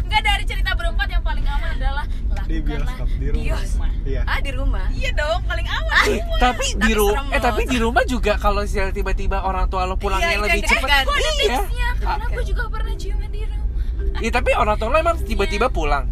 Enggak 0.00 0.22
dari 0.24 0.44
cerita 0.44 0.70
berempat 0.72 1.08
yang 1.08 1.22
paling 1.22 1.44
aman 1.46 1.70
adalah 1.74 2.04
Di 2.48 2.56
bioskop, 2.58 3.08
di 3.12 3.28
rumah. 3.28 3.60
Iya. 4.02 4.20
ah 4.24 4.38
di 4.40 4.50
rumah? 4.50 4.86
Iya 4.88 5.10
dong, 5.12 5.40
paling 5.44 5.68
aman. 5.68 6.04
Eh, 6.08 6.20
tapi 6.38 6.66
di 6.74 6.92
rumah 6.92 7.28
eh 7.28 7.36
tapi 7.38 7.62
di 7.62 7.76
rumah 7.76 8.00
juga 8.02 8.32
kalau 8.34 8.64
misalnya 8.64 8.88
tiba-tiba 8.90 9.38
orang 9.42 9.68
tua 9.68 9.84
lo 9.84 9.94
pulangnya 9.94 10.32
Iya, 10.32 10.40
lebih 10.40 10.62
cepat. 10.64 10.88
kan. 10.88 11.04
Gue 11.04 11.12
ada 11.14 11.28
iya. 11.28 11.36
tipsnya, 11.36 11.88
karena 11.98 12.24
gue 12.26 12.44
juga 12.46 12.62
pernah 12.66 12.94
ciuman 12.94 13.28
di 13.28 13.40
rumah. 13.44 13.68
Iya 14.16 14.30
tapi 14.32 14.50
orang 14.54 14.74
tua 14.74 14.88
lo 14.88 14.96
emang 14.96 15.16
tiba-tiba 15.20 15.66
pulang? 15.68 16.08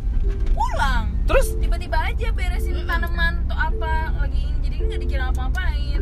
Pulang, 0.52 1.04
terus? 1.24 1.56
Tiba-tiba 1.56 1.96
aja 1.96 2.28
beresin 2.30 2.84
tanaman 2.84 3.32
atau 3.42 3.56
apa 3.56 3.92
lagi 4.18 4.40
ini, 4.44 4.60
jadi 4.62 4.76
nggak 4.82 5.00
dikira 5.00 5.24
apa-apain. 5.30 6.00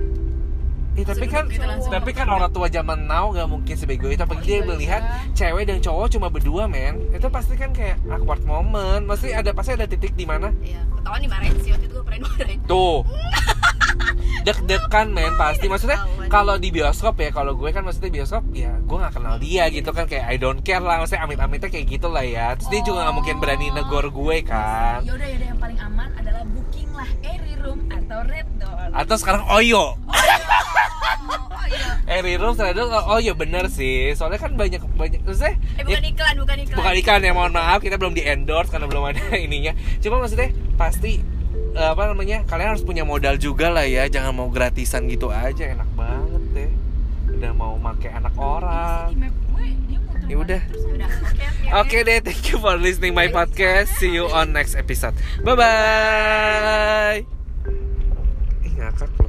Eh, 0.95 1.03
tapi 1.03 1.27
kan 1.27 1.51
tapi 1.91 2.11
kan 2.15 2.31
orang 2.31 2.55
tua 2.55 2.71
zaman 2.71 3.11
now 3.11 3.35
gak 3.35 3.51
mungkin 3.51 3.75
sebego 3.75 4.07
itu 4.07 4.23
apalagi 4.23 4.47
dia 4.47 4.59
iya, 4.63 4.63
melihat 4.63 5.03
cewek 5.35 5.67
dan 5.67 5.83
cowok 5.83 6.07
cuma 6.15 6.31
berdua 6.31 6.71
men. 6.71 7.11
Itu 7.11 7.27
pasti 7.35 7.59
kan 7.59 7.75
kayak 7.75 7.99
awkward 8.07 8.47
moment. 8.47 9.03
Pasti 9.11 9.35
ada 9.35 9.51
pasti 9.51 9.75
ada 9.75 9.91
titik 9.91 10.15
di 10.15 10.23
mana? 10.23 10.55
Iya 10.63 10.95
ketahuan 11.05 11.21
dimarahin 11.21 11.57
sih 11.61 11.71
waktu 11.77 11.85
itu 11.85 11.95
gue 12.01 12.05
pernah 12.09 12.19
dimarahin. 12.25 12.59
Tuh 12.65 12.99
deg-degan 14.43 15.09
men 15.09 15.33
pasti. 15.35 15.67
Maksudnya 15.67 15.99
Ketahuan. 15.99 16.29
kalau 16.29 16.55
di 16.57 16.69
bioskop 16.69 17.15
ya 17.17 17.31
kalau 17.31 17.53
gue 17.53 17.71
kan 17.71 17.81
maksudnya 17.81 18.11
bioskop 18.13 18.45
ya 18.53 18.77
gue 18.77 18.97
nggak 18.97 19.15
kenal 19.15 19.37
dia 19.37 19.65
gitu 19.69 19.91
kan. 19.91 20.05
Kayak 20.05 20.27
I 20.27 20.37
don't 20.37 20.61
care 20.61 20.79
lah 20.79 20.99
maksudnya 20.99 21.23
amit-amitnya 21.23 21.69
kayak 21.69 21.87
gitu 21.89 22.09
lah 22.09 22.23
ya. 22.23 22.55
Terus 22.55 22.69
dia 22.71 22.81
juga 22.83 22.99
nggak 23.03 23.15
mungkin 23.15 23.35
berani 23.39 23.67
negor 23.71 24.07
gue 24.07 24.37
kan. 24.43 25.01
Ya 25.03 25.13
udah 25.13 25.25
ya 25.25 25.37
udah 25.37 25.49
yang 25.49 25.59
paling 25.59 25.79
aman 25.79 26.09
adalah 26.15 26.43
booking 26.47 26.91
lah 26.91 27.09
Airy 27.23 27.55
Room 27.57 27.81
atau 27.89 28.19
Red 28.23 28.49
Door. 28.57 28.89
atau 28.93 29.17
sekarang 29.17 29.43
Oyo. 29.49 29.97
Oh 29.97 31.67
iya. 31.67 31.91
Airy 32.07 32.37
Room 32.37 32.55
ternyata 32.55 32.85
oh 33.03 33.19
iya 33.19 33.33
bener 33.33 33.67
sih. 33.69 34.13
Soalnya 34.13 34.39
kan 34.39 34.53
banyak 34.53 34.79
banyak 34.93 35.21
maksudnya 35.21 35.57
eh 35.75 35.81
ya- 35.81 35.85
bukan 35.85 36.05
iklan 36.07 36.35
bukan 36.39 36.57
iklan. 36.61 36.77
Bukan 36.77 36.95
ikan 37.01 37.21
ya 37.21 37.33
mohon 37.33 37.51
maaf 37.51 37.81
kita 37.81 37.97
belum 37.97 38.13
di 38.13 38.23
endorse 38.23 38.69
karena 38.69 38.85
belum 38.85 39.05
ada 39.07 39.23
ininya. 39.47 39.73
Cuma 39.99 40.21
maksudnya 40.21 40.49
pasti 40.75 41.25
apa 41.75 42.15
namanya 42.15 42.47
kalian 42.47 42.75
harus 42.77 42.87
punya 42.87 43.03
modal 43.03 43.35
juga 43.35 43.67
lah 43.69 43.83
ya 43.83 44.07
jangan 44.07 44.31
mau 44.31 44.49
gratisan 44.49 45.11
gitu 45.11 45.29
aja 45.29 45.75
enak 45.75 45.91
banget 45.93 46.43
deh 46.55 46.71
udah 47.35 47.53
mau 47.53 47.75
make 47.77 48.09
anak 48.09 48.35
orang 48.39 49.11
Ya 50.25 50.41
udah. 50.41 50.57
udah 50.57 51.11
Oke, 51.85 52.01
deh, 52.01 52.17
thank 52.25 52.49
you 52.49 52.57
for 52.57 52.81
listening 52.81 53.13
my 53.13 53.29
podcast. 53.29 53.93
See 54.01 54.09
you 54.09 54.25
on 54.33 54.57
next 54.57 54.73
episode. 54.73 55.13
Bye 55.45 55.53
bye. 55.53 57.21
Ih 58.65 58.73
ngakak 58.73 59.13
loh. 59.21 59.29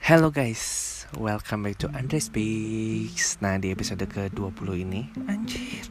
Hello 0.00 0.30
guys, 0.30 0.87
welcome 1.16 1.64
back 1.64 1.80
to 1.80 1.88
Andre 1.96 2.20
Speaks. 2.20 3.40
Nah 3.40 3.56
di 3.56 3.72
episode 3.72 4.04
ke-20 4.04 4.68
ini. 4.76 5.08
Anjir, 5.24 5.88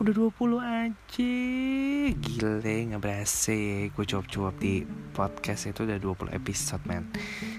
udah 0.00 0.12
20 0.16 0.56
aja 0.64 1.34
Gile, 2.16 2.76
gak 2.88 3.02
berasa. 3.02 3.52
Gue 3.92 4.04
cuap-cuap 4.08 4.56
di 4.56 4.88
podcast 5.12 5.68
itu 5.68 5.84
udah 5.84 6.00
20 6.00 6.32
episode 6.32 6.80
man. 6.88 7.04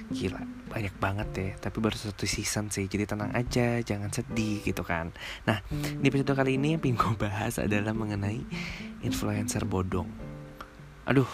Gila, 0.09 0.41
banyak 0.74 0.95
banget 0.97 1.29
ya. 1.38 1.50
Tapi 1.69 1.77
baru 1.77 1.93
satu 1.93 2.25
season 2.25 2.74
sih, 2.74 2.89
jadi 2.89 3.05
tenang 3.05 3.29
aja 3.38 3.77
Jangan 3.85 4.09
sedih 4.09 4.65
gitu 4.65 4.81
kan. 4.81 5.13
Nah, 5.45 5.62
di 5.69 6.05
episode 6.09 6.33
kali 6.33 6.57
ini 6.57 6.74
yang 6.74 6.81
pengen 6.81 7.13
bahas 7.21 7.62
adalah 7.62 7.93
mengenai 7.93 8.41
Influencer 9.06 9.62
bodong. 9.69 10.10
Aduh, 11.06 11.30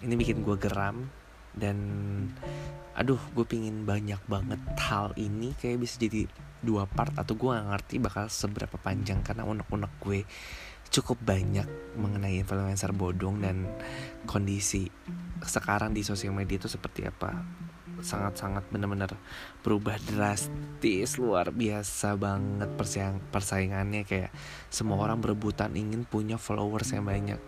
ini 0.00 0.16
bikin 0.16 0.40
gue 0.40 0.56
geram 0.56 1.19
Dan 1.54 1.76
aduh 3.00 3.20
gue 3.32 3.46
pingin 3.48 3.88
banyak 3.88 4.20
banget 4.28 4.60
hal 4.76 5.16
ini 5.16 5.56
kayak 5.56 5.80
bisa 5.80 5.96
jadi 5.96 6.28
dua 6.60 6.84
part 6.84 7.16
atau 7.16 7.32
gue 7.32 7.48
gak 7.48 7.68
ngerti 7.72 7.94
bakal 7.96 8.28
seberapa 8.28 8.76
panjang 8.76 9.24
karena 9.24 9.48
unek-unek 9.48 9.92
gue 10.04 10.20
cukup 10.90 11.16
banyak 11.22 11.64
mengenai 11.96 12.42
influencer 12.42 12.92
bodong 12.92 13.40
dan 13.40 13.64
kondisi 14.26 14.90
sekarang 15.40 15.94
di 15.96 16.02
sosial 16.04 16.36
media 16.36 16.60
itu 16.60 16.68
seperti 16.68 17.06
apa. 17.06 17.40
Sangat-sangat 18.00 18.68
benar-benar 18.68 19.14
berubah 19.64 19.96
drastis 20.02 21.16
luar 21.16 21.54
biasa 21.54 22.18
banget 22.18 22.68
persaing 22.74 23.22
persaingannya. 23.30 24.02
Kayak 24.04 24.34
semua 24.68 24.98
orang 25.00 25.22
berebutan 25.22 25.72
ingin 25.78 26.02
punya 26.04 26.36
followers 26.36 26.90
yang 26.92 27.06
banyak. 27.06 27.40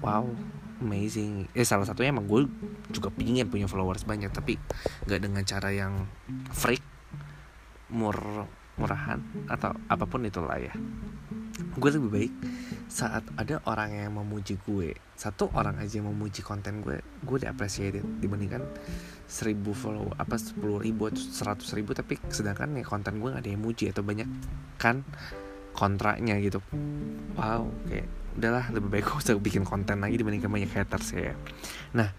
Wow 0.00 0.32
amazing. 0.80 1.48
Eh 1.56 1.64
salah 1.64 1.88
satunya 1.88 2.12
emang 2.12 2.28
gue 2.28 2.48
juga 2.92 3.08
pingin 3.12 3.48
punya 3.48 3.68
followers 3.68 4.04
banyak 4.04 4.30
tapi 4.32 4.60
nggak 5.08 5.20
dengan 5.20 5.42
cara 5.44 5.70
yang 5.72 6.04
freak 6.52 6.82
mur 7.92 8.46
murahan 8.76 9.24
atau 9.48 9.72
apa 9.88 10.04
pun 10.04 10.24
itulah 10.28 10.60
ya. 10.60 10.74
Gue 11.76 11.90
lebih 11.92 12.10
baik 12.12 12.32
saat 12.92 13.24
ada 13.40 13.60
orang 13.64 13.92
yang 13.96 14.12
memuji 14.16 14.60
gue. 14.60 14.92
Satu 15.16 15.48
orang 15.56 15.80
aja 15.80 16.00
yang 16.00 16.12
memuji 16.12 16.44
konten 16.44 16.84
gue 16.84 17.00
gue 17.00 17.36
udah 17.40 17.56
dibandingkan 18.20 18.60
seribu 19.24 19.72
follow 19.72 20.12
apa 20.20 20.36
sepuluh 20.36 20.76
ribu 20.78 21.08
atau 21.08 21.18
seratus 21.18 21.72
ribu 21.72 21.96
tapi 21.96 22.20
sedangkan 22.28 22.76
ya 22.76 22.84
konten 22.84 23.18
gue 23.18 23.32
gak 23.32 23.42
ada 23.42 23.50
yang 23.50 23.64
muji 23.64 23.88
atau 23.90 24.04
banyak 24.04 24.28
kan 24.76 25.02
kontraknya 25.72 26.36
gitu. 26.44 26.60
Wow 27.40 27.72
kayak 27.88 28.25
udahlah 28.36 28.68
lebih 28.70 28.88
baik 28.92 29.04
gue 29.08 29.18
usah 29.18 29.34
bikin 29.40 29.64
konten 29.64 30.00
lagi 30.00 30.20
dibandingkan 30.20 30.52
banyak 30.52 30.70
haters 30.72 31.16
ya. 31.16 31.34
Nah 31.96 32.12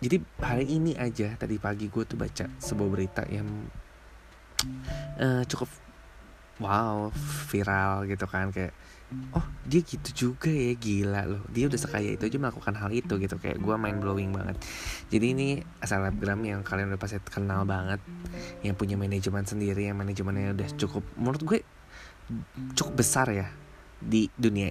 jadi 0.00 0.16
hari 0.40 0.66
ini 0.66 0.96
aja 0.96 1.36
tadi 1.36 1.60
pagi 1.60 1.92
gue 1.92 2.04
tuh 2.08 2.16
baca 2.16 2.48
sebuah 2.58 2.88
berita 2.88 3.22
yang 3.28 3.46
eh, 5.20 5.42
cukup 5.44 5.68
wow 6.60 7.08
viral 7.48 8.04
gitu 8.04 8.28
kan 8.28 8.52
kayak 8.52 8.76
oh 9.34 9.42
dia 9.66 9.82
gitu 9.82 10.30
juga 10.30 10.48
ya 10.48 10.72
gila 10.76 11.22
loh. 11.26 11.42
Dia 11.50 11.66
udah 11.66 11.80
sekaya 11.80 12.14
itu 12.14 12.22
aja 12.30 12.38
melakukan 12.38 12.74
hal 12.78 12.90
itu 12.94 13.18
gitu. 13.18 13.36
Kayak 13.42 13.58
gue 13.58 13.74
main 13.74 13.98
blowing 13.98 14.30
banget. 14.30 14.56
Jadi 15.10 15.26
ini 15.34 15.48
selebgram 15.82 16.40
yang 16.46 16.60
kalian 16.62 16.94
udah 16.94 17.00
pasti 17.00 17.18
kenal 17.26 17.66
banget 17.66 17.98
yang 18.62 18.78
punya 18.78 18.94
manajemen 18.94 19.42
sendiri 19.42 19.90
yang 19.90 19.98
manajemennya 19.98 20.54
udah 20.54 20.68
cukup 20.78 21.02
menurut 21.18 21.42
gue 21.42 21.58
cukup 22.78 22.94
besar 22.94 23.26
ya 23.34 23.50
di 24.00 24.30
dunia 24.38 24.70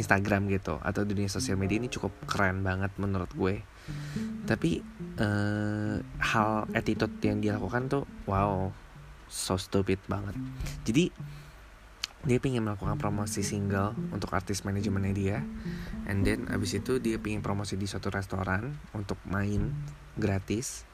Instagram 0.00 0.48
gitu 0.48 0.80
atau 0.80 1.04
dunia 1.04 1.28
sosial 1.28 1.60
media 1.60 1.76
ini 1.76 1.92
cukup 1.92 2.10
keren 2.24 2.64
banget 2.64 2.90
menurut 2.96 3.28
gue. 3.36 3.60
Tapi 4.48 4.82
eh, 5.20 5.96
hal 6.02 6.50
attitude 6.72 7.14
yang 7.22 7.38
dia 7.38 7.58
lakukan 7.60 7.88
tuh 7.92 8.04
wow 8.24 8.72
so 9.28 9.56
stupid 9.56 10.00
banget. 10.08 10.34
Jadi 10.84 11.04
dia 12.22 12.38
pengen 12.38 12.62
melakukan 12.62 13.02
promosi 13.02 13.42
single 13.42 13.98
untuk 14.14 14.30
artis 14.30 14.62
manajemennya 14.62 15.14
dia. 15.14 15.38
And 16.06 16.22
then 16.22 16.46
abis 16.48 16.78
itu 16.78 17.02
dia 17.02 17.18
pengen 17.18 17.42
promosi 17.42 17.74
di 17.74 17.90
suatu 17.90 18.08
restoran 18.14 18.78
untuk 18.94 19.18
main 19.26 19.74
gratis 20.14 20.86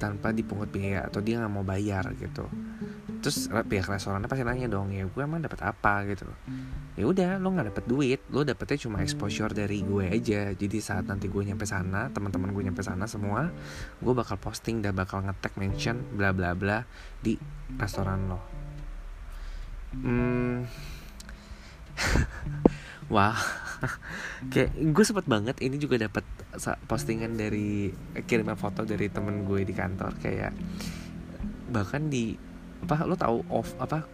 tanpa 0.00 0.32
dipungut 0.32 0.72
biaya 0.72 1.06
atau 1.06 1.20
dia 1.20 1.38
nggak 1.38 1.52
mau 1.52 1.62
bayar 1.62 2.08
gitu. 2.16 2.48
Terus 3.20 3.52
pihak 3.68 3.84
restorannya 3.84 4.26
pasti 4.26 4.42
nanya 4.48 4.66
dong 4.72 4.96
ya 4.96 5.04
gue 5.04 5.22
emang 5.22 5.44
dapat 5.44 5.60
apa? 5.60 6.08
Gitu 6.08 6.24
ya 6.96 7.04
udah 7.06 7.40
lo 7.40 7.52
nggak 7.52 7.68
dapet 7.72 7.84
duit 7.88 8.20
lo 8.28 8.44
dapetnya 8.44 8.88
cuma 8.88 9.04
exposure 9.04 9.52
dari 9.52 9.84
gue 9.84 10.08
aja. 10.08 10.50
Jadi 10.56 10.78
saat 10.80 11.04
nanti 11.04 11.28
gue 11.28 11.42
nyampe 11.44 11.68
sana 11.68 12.08
teman-teman 12.08 12.50
gue 12.56 12.62
nyampe 12.64 12.80
sana 12.80 13.04
semua 13.04 13.52
gue 14.00 14.12
bakal 14.16 14.40
posting 14.40 14.80
dan 14.80 14.96
bakal 14.96 15.20
nge-tag 15.20 15.54
mention 15.60 16.00
bla 16.16 16.32
bla 16.32 16.56
bla 16.56 16.82
di 17.20 17.36
restoran 17.76 18.32
lo. 18.32 18.40
Hmm. 19.90 20.64
Wah 23.12 23.59
kayak 24.52 24.70
gue 24.76 25.04
sempet 25.04 25.26
banget 25.26 25.56
ini 25.64 25.76
juga 25.80 25.96
dapat 25.96 26.24
postingan 26.84 27.36
dari 27.36 27.90
kiriman 28.28 28.56
foto 28.56 28.84
dari 28.84 29.08
temen 29.08 29.44
gue 29.48 29.64
di 29.64 29.74
kantor 29.74 30.16
kayak 30.20 30.52
bahkan 31.70 32.10
di 32.10 32.34
apa 32.80 33.04
lo 33.06 33.14
tahu 33.14 33.44
off 33.52 33.76
apa 33.78 34.04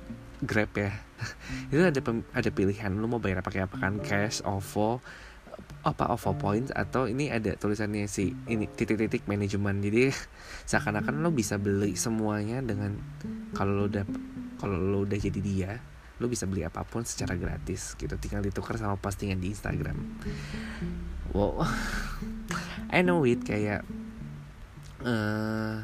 grab 0.44 0.72
ya? 0.76 0.92
Itu 1.72 1.80
ada 1.80 2.00
pem- 2.04 2.28
ada 2.34 2.50
pilihan 2.52 2.92
lo 2.92 3.08
mau 3.08 3.22
bayar 3.22 3.40
pakai 3.40 3.64
apa 3.64 3.80
kan? 3.80 4.02
Cash 4.02 4.44
ovo 4.44 5.00
apa 5.86 6.10
OVO 6.12 6.34
points 6.36 6.74
atau 6.74 7.06
ini 7.06 7.30
ada 7.30 7.54
tulisannya 7.54 8.10
si 8.10 8.34
ini 8.50 8.68
titik-titik 8.68 9.24
manajemen. 9.24 9.80
Jadi 9.80 10.12
seakan-akan 10.70 11.24
lo 11.24 11.32
bisa 11.32 11.56
beli 11.56 11.96
semuanya 11.96 12.60
dengan 12.60 12.98
kalau 13.56 13.72
lo 13.72 13.84
udah 13.88 14.04
kalau 14.60 14.76
lo 14.76 14.98
udah 15.08 15.16
jadi 15.16 15.40
dia 15.40 15.72
lo 16.16 16.26
bisa 16.32 16.48
beli 16.48 16.64
apa 16.64 16.82
pun 16.82 17.04
secara 17.04 17.36
gratis 17.36 17.94
gitu. 17.96 18.14
Tinggal 18.16 18.44
ditukar 18.44 18.80
sama 18.80 18.96
postingan 18.96 19.40
di 19.40 19.52
Instagram. 19.52 19.96
Wow. 21.36 21.64
I 22.96 23.02
know 23.02 23.26
it 23.26 23.42
kayak 23.44 23.84
eh 25.04 25.76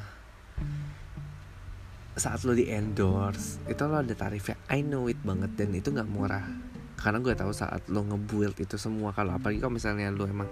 saat 2.13 2.45
lo 2.45 2.53
di 2.53 2.69
endorse 2.69 3.61
itu 3.69 3.83
lo 3.89 4.01
ada 4.01 4.13
tarifnya. 4.13 4.57
I 4.69 4.85
know 4.85 5.09
it 5.09 5.21
banget 5.25 5.57
dan 5.57 5.73
itu 5.73 5.93
nggak 5.93 6.09
murah. 6.09 6.45
Karena 6.97 7.19
gue 7.19 7.35
tahu 7.35 7.51
saat 7.51 7.89
lo 7.91 8.07
nge-build 8.07 8.63
itu 8.63 8.79
semua 8.79 9.11
kalau 9.11 9.35
apalagi 9.35 9.59
kalau 9.59 9.75
misalnya 9.75 10.13
lo 10.13 10.29
emang 10.29 10.47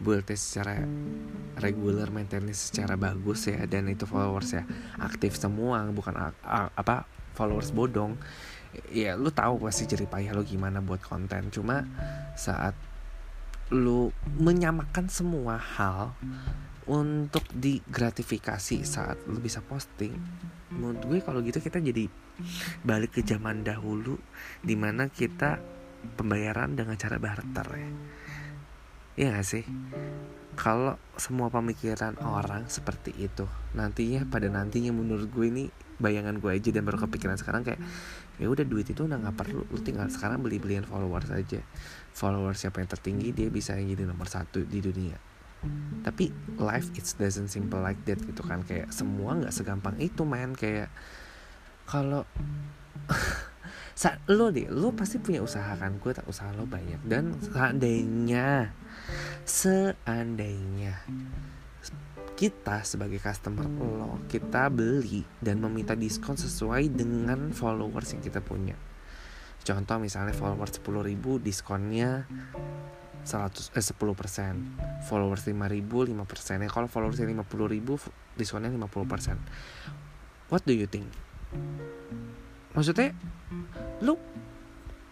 buildnya 0.00 0.32
secara 0.32 0.80
regular 1.60 2.08
maintenance 2.08 2.72
secara 2.72 2.96
bagus 2.96 3.52
ya 3.52 3.68
dan 3.68 3.84
itu 3.92 4.08
followers 4.08 4.56
ya 4.56 4.64
aktif 4.96 5.36
semua 5.36 5.84
bukan 5.92 6.32
apa 6.72 7.04
followers 7.36 7.68
bodong 7.76 8.16
ya 8.90 9.18
lu 9.18 9.34
tahu 9.34 9.66
pasti 9.66 9.86
payah 10.06 10.34
lo 10.34 10.46
gimana 10.46 10.78
buat 10.78 11.02
konten 11.02 11.50
cuma 11.50 11.82
saat 12.38 12.74
lu 13.70 14.10
menyamakan 14.38 15.06
semua 15.06 15.58
hal 15.58 16.14
untuk 16.90 17.46
digratifikasi 17.54 18.82
saat 18.82 19.18
lu 19.30 19.38
bisa 19.38 19.62
posting 19.62 20.14
menurut 20.74 21.02
gue 21.06 21.18
kalau 21.22 21.38
gitu 21.42 21.62
kita 21.62 21.78
jadi 21.78 22.06
balik 22.82 23.18
ke 23.18 23.22
zaman 23.22 23.62
dahulu 23.62 24.18
di 24.62 24.74
mana 24.74 25.06
kita 25.10 25.58
pembayaran 26.18 26.74
dengan 26.74 26.96
cara 26.98 27.18
barter 27.18 27.68
ya 27.76 27.90
Iya 29.20 29.36
gak 29.36 29.48
sih? 29.52 29.66
Kalau 30.56 30.96
semua 31.20 31.52
pemikiran 31.52 32.16
orang 32.24 32.72
seperti 32.72 33.12
itu 33.20 33.44
Nantinya 33.76 34.24
pada 34.24 34.48
nantinya 34.48 34.96
menurut 34.96 35.28
gue 35.28 35.46
ini 35.50 35.64
Bayangan 36.00 36.40
gue 36.40 36.50
aja 36.50 36.68
dan 36.72 36.82
baru 36.88 37.04
kepikiran 37.06 37.36
sekarang 37.36 37.62
kayak 37.62 37.80
ya 38.40 38.48
udah 38.48 38.64
duit 38.64 38.88
itu 38.88 39.04
udah 39.04 39.20
nggak 39.20 39.36
perlu 39.36 39.68
lu 39.68 39.78
tinggal 39.84 40.08
sekarang 40.08 40.40
beli 40.40 40.56
beliin 40.56 40.88
followers 40.88 41.28
aja. 41.30 41.60
Followers 42.16 42.64
siapa 42.64 42.80
yang 42.80 42.88
tertinggi 42.88 43.36
dia 43.36 43.48
bisa 43.52 43.76
jadi 43.76 44.08
nomor 44.08 44.26
satu 44.26 44.64
di 44.64 44.80
dunia. 44.80 45.20
Tapi 46.00 46.32
life 46.56 46.88
it 46.96 47.04
doesn't 47.20 47.52
simple 47.52 47.84
like 47.84 48.00
that 48.08 48.16
gitu 48.24 48.40
kan. 48.40 48.64
Kayak 48.64 48.90
semua 48.96 49.36
nggak 49.36 49.52
segampang 49.52 50.00
itu 50.00 50.24
man. 50.24 50.56
Kayak 50.56 50.88
kalau 51.84 52.24
saat 54.00 54.24
lo 54.32 54.48
deh 54.48 54.72
lo 54.72 54.96
pasti 54.96 55.20
punya 55.20 55.44
usaha 55.44 55.76
kan? 55.76 56.00
Gue 56.00 56.16
tak 56.16 56.24
usaha 56.24 56.48
lo 56.56 56.64
banyak. 56.64 57.04
Dan 57.04 57.36
seandainya 57.44 58.72
seandainya 59.44 61.04
kita 62.40 62.80
sebagai 62.88 63.20
customer 63.20 63.68
lo 63.68 64.16
kita 64.24 64.72
beli 64.72 65.28
dan 65.44 65.60
meminta 65.60 65.92
diskon 65.92 66.40
sesuai 66.40 66.88
dengan 66.88 67.52
followers 67.52 68.16
yang 68.16 68.24
kita 68.24 68.40
punya. 68.40 68.80
Contoh 69.60 70.00
misalnya 70.00 70.32
followers 70.32 70.80
10.000 70.80 71.20
diskonnya 71.44 72.24
100 73.28 73.76
eh 73.76 73.84
10% 73.84 75.04
followers 75.04 75.44
5000 75.44 76.16
5% 76.16 76.64
ya 76.64 76.70
kalau 76.72 76.88
followers 76.88 77.20
50.000 77.20 77.36
diskonnya 78.40 78.72
50% 78.72 80.48
what 80.48 80.64
do 80.64 80.72
you 80.72 80.88
think? 80.88 81.12
Maksudnya 82.72 83.12
lu 84.00 84.16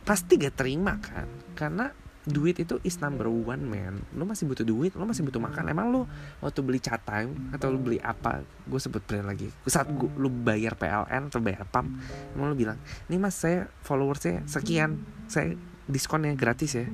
pasti 0.09 0.41
gak 0.41 0.57
terima 0.57 0.97
kan? 0.97 1.29
Karena 1.53 1.93
duit 2.29 2.61
itu 2.61 2.77
is 2.85 3.01
number 3.01 3.27
one 3.27 3.65
man. 3.65 4.05
Lu 4.13 4.29
masih 4.29 4.45
butuh 4.45 4.63
duit 4.63 4.93
lu 4.95 5.05
masih 5.09 5.25
butuh 5.25 5.41
makan. 5.41 5.73
Emang 5.73 5.89
lu 5.89 6.05
waktu 6.45 6.61
beli 6.61 6.79
chat 6.79 7.01
time 7.03 7.51
atau 7.51 7.73
lu 7.73 7.81
beli 7.81 7.99
apa 7.99 8.45
gue 8.45 8.81
sebut 8.81 9.03
brand 9.03 9.27
lagi. 9.27 9.49
Saat 9.65 9.89
gua, 9.97 10.13
lu 10.15 10.29
bayar 10.31 10.77
PLN 10.77 11.33
atau 11.33 11.41
bayar 11.41 11.65
pam 11.67 11.89
emang 12.37 12.53
lu 12.53 12.57
bilang 12.57 12.79
ini 13.09 13.17
mas 13.17 13.35
saya 13.35 13.67
followersnya 13.83 14.45
sekian 14.45 15.01
saya 15.27 15.57
diskonnya 15.89 16.37
gratis 16.37 16.77
ya. 16.77 16.87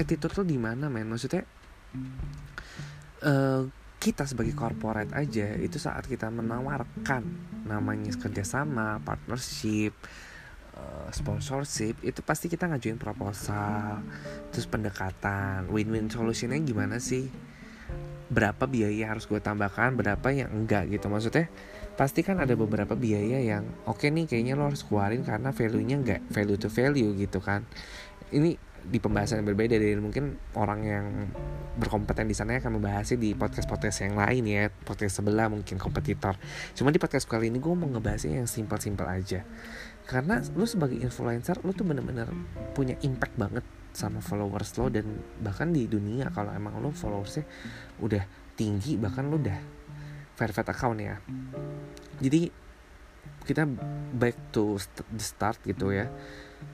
Attitude 0.00 0.32
lu 0.40 0.44
di 0.48 0.56
mana 0.56 0.88
men 0.88 1.08
maksudnya 1.12 1.44
eh, 3.20 3.62
kita 4.00 4.24
sebagai 4.24 4.56
corporate 4.56 5.12
aja 5.12 5.60
itu 5.60 5.76
saat 5.76 6.08
kita 6.08 6.32
menawarkan 6.32 7.20
namanya 7.68 8.16
kerjasama 8.16 8.96
partnership 9.04 9.92
sponsorship 11.10 11.98
itu 12.06 12.22
pasti 12.22 12.46
kita 12.46 12.70
ngajuin 12.70 12.96
proposal 12.96 14.02
terus 14.54 14.66
pendekatan 14.70 15.66
win-win 15.70 16.06
solutionnya 16.10 16.58
gimana 16.62 17.02
sih? 17.02 17.28
Berapa 18.30 18.70
biaya 18.70 19.10
harus 19.10 19.26
gue 19.26 19.42
tambahkan 19.42 19.98
berapa 19.98 20.28
yang 20.30 20.50
enggak 20.54 20.86
gitu. 20.90 21.10
Maksudnya 21.10 21.50
pasti 21.98 22.22
kan 22.22 22.38
ada 22.38 22.54
beberapa 22.54 22.94
biaya 22.94 23.42
yang 23.42 23.66
oke 23.84 24.06
nih 24.06 24.24
kayaknya 24.30 24.54
lo 24.54 24.70
harus 24.70 24.86
keluarin 24.86 25.26
karena 25.26 25.50
value 25.50 25.84
nya 25.84 25.96
enggak 25.98 26.22
value 26.30 26.56
to 26.56 26.70
value 26.70 27.10
gitu 27.18 27.42
kan. 27.42 27.66
Ini 28.30 28.70
di 28.80 28.96
pembahasan 28.96 29.44
yang 29.44 29.48
berbeda 29.52 29.76
dari 29.76 29.92
mungkin 30.00 30.40
orang 30.56 30.80
yang 30.86 31.06
berkompeten 31.76 32.24
di 32.24 32.32
sana 32.32 32.56
akan 32.56 32.80
membahasnya 32.80 33.20
di 33.20 33.36
podcast-podcast 33.36 34.08
yang 34.08 34.16
lain 34.16 34.44
ya 34.48 34.72
podcast 34.72 35.20
sebelah 35.20 35.52
mungkin 35.52 35.76
kompetitor. 35.76 36.38
Cuma 36.72 36.88
di 36.88 36.96
podcast 36.96 37.28
kali 37.28 37.52
ini 37.52 37.60
gue 37.60 37.74
mau 37.76 37.90
ngebahasnya 37.90 38.40
yang 38.40 38.48
simpel-simpel 38.48 39.04
aja 39.04 39.44
karena 40.10 40.42
lu 40.58 40.66
sebagai 40.66 40.98
influencer 40.98 41.62
lu 41.62 41.70
tuh 41.70 41.86
bener-bener 41.86 42.26
punya 42.74 42.98
impact 43.06 43.38
banget 43.38 43.62
sama 43.94 44.18
followers 44.18 44.74
lo 44.74 44.90
dan 44.90 45.06
bahkan 45.38 45.70
di 45.70 45.86
dunia 45.86 46.34
kalau 46.34 46.50
emang 46.50 46.82
lo 46.82 46.90
followersnya 46.90 47.46
udah 48.02 48.26
tinggi 48.58 48.98
bahkan 48.98 49.30
lo 49.30 49.38
udah 49.38 49.58
verified 50.34 50.66
account 50.66 50.98
ya. 50.98 51.14
Jadi 52.18 52.50
kita 53.46 53.70
back 54.18 54.50
to 54.50 54.82
st- 54.82 55.06
the 55.14 55.22
start 55.22 55.62
gitu 55.62 55.94
ya. 55.94 56.10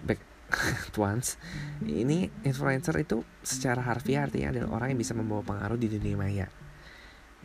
Back 0.00 0.24
once. 0.96 1.36
Ini 1.84 2.32
influencer 2.40 2.96
itu 2.96 3.20
secara 3.44 3.84
harfiah 3.84 4.24
artinya 4.24 4.56
adalah 4.56 4.80
orang 4.80 4.96
yang 4.96 5.00
bisa 5.04 5.12
membawa 5.12 5.44
pengaruh 5.44 5.76
di 5.76 5.92
dunia 5.92 6.16
maya 6.16 6.48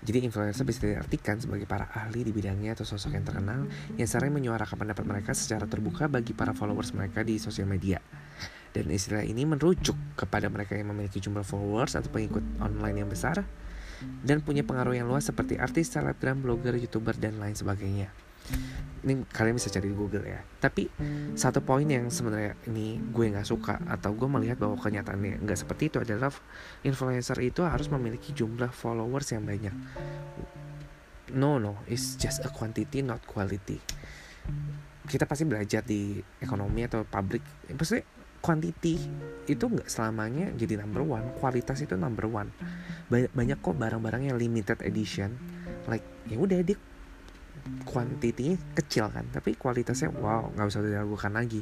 jadi 0.02 0.26
influencer 0.26 0.66
bisa 0.66 0.82
diartikan 0.82 1.38
sebagai 1.38 1.70
para 1.70 1.86
ahli 1.94 2.26
di 2.26 2.34
bidangnya 2.34 2.74
atau 2.74 2.90
sosok 2.90 3.14
yang 3.14 3.26
terkenal 3.26 3.70
yang 4.02 4.10
sering 4.10 4.34
menyuarakan 4.34 4.74
pendapat 4.74 5.06
mereka 5.06 5.32
secara 5.38 5.70
terbuka 5.70 6.10
bagi 6.10 6.34
para 6.34 6.58
followers 6.58 6.90
mereka 6.98 7.22
di 7.22 7.38
sosial 7.38 7.70
media. 7.70 8.02
Dan 8.74 8.90
istilah 8.90 9.22
ini 9.22 9.46
merujuk 9.46 9.94
kepada 10.18 10.50
mereka 10.50 10.74
yang 10.74 10.90
memiliki 10.90 11.22
jumlah 11.22 11.46
followers 11.46 11.94
atau 11.94 12.10
pengikut 12.10 12.42
online 12.58 13.06
yang 13.06 13.10
besar 13.12 13.46
dan 14.26 14.42
punya 14.42 14.66
pengaruh 14.66 14.98
yang 14.98 15.06
luas 15.06 15.30
seperti 15.30 15.62
artis, 15.62 15.94
selebgram, 15.94 16.42
blogger, 16.42 16.74
youtuber, 16.74 17.14
dan 17.14 17.38
lain 17.38 17.54
sebagainya. 17.54 18.10
Ini 19.02 19.26
kalian 19.34 19.58
bisa 19.58 19.74
cari 19.74 19.90
di 19.90 19.98
Google 19.98 20.30
ya. 20.30 20.46
Tapi 20.62 20.86
satu 21.34 21.66
poin 21.66 21.90
yang 21.90 22.14
sebenarnya 22.14 22.54
ini 22.70 23.02
gue 23.02 23.34
nggak 23.34 23.50
suka 23.50 23.82
atau 23.90 24.14
gue 24.14 24.30
melihat 24.30 24.62
bahwa 24.62 24.78
kenyataannya 24.78 25.42
nggak 25.42 25.58
seperti 25.58 25.90
itu 25.90 25.98
adalah 26.06 26.30
influencer 26.86 27.42
itu 27.42 27.66
harus 27.66 27.90
memiliki 27.90 28.30
jumlah 28.30 28.70
followers 28.70 29.34
yang 29.34 29.42
banyak. 29.42 29.74
No 31.34 31.58
no, 31.58 31.82
it's 31.90 32.14
just 32.14 32.46
a 32.46 32.50
quantity 32.54 33.02
not 33.02 33.26
quality. 33.26 33.82
Kita 35.10 35.26
pasti 35.26 35.50
belajar 35.50 35.82
di 35.82 36.22
ekonomi 36.38 36.86
atau 36.86 37.02
public, 37.02 37.42
pasti 37.74 38.06
quantity 38.38 38.98
itu 39.50 39.64
nggak 39.66 39.90
selamanya 39.90 40.54
jadi 40.54 40.78
number 40.78 41.02
one. 41.02 41.26
Kualitas 41.42 41.82
itu 41.82 41.98
number 41.98 42.30
one. 42.30 42.54
Banyak, 43.10 43.34
banyak 43.34 43.58
kok 43.66 43.78
barang-barang 43.82 44.30
yang 44.30 44.38
limited 44.38 44.78
edition, 44.86 45.34
like 45.90 46.06
ya 46.30 46.38
udah 46.38 46.62
dia 46.62 46.78
kuantitinya 47.86 48.58
kecil 48.78 49.10
kan 49.12 49.26
tapi 49.30 49.56
kualitasnya 49.56 50.12
wow 50.18 50.52
nggak 50.54 50.68
usah 50.68 50.82
diragukan 50.84 51.34
lagi. 51.34 51.62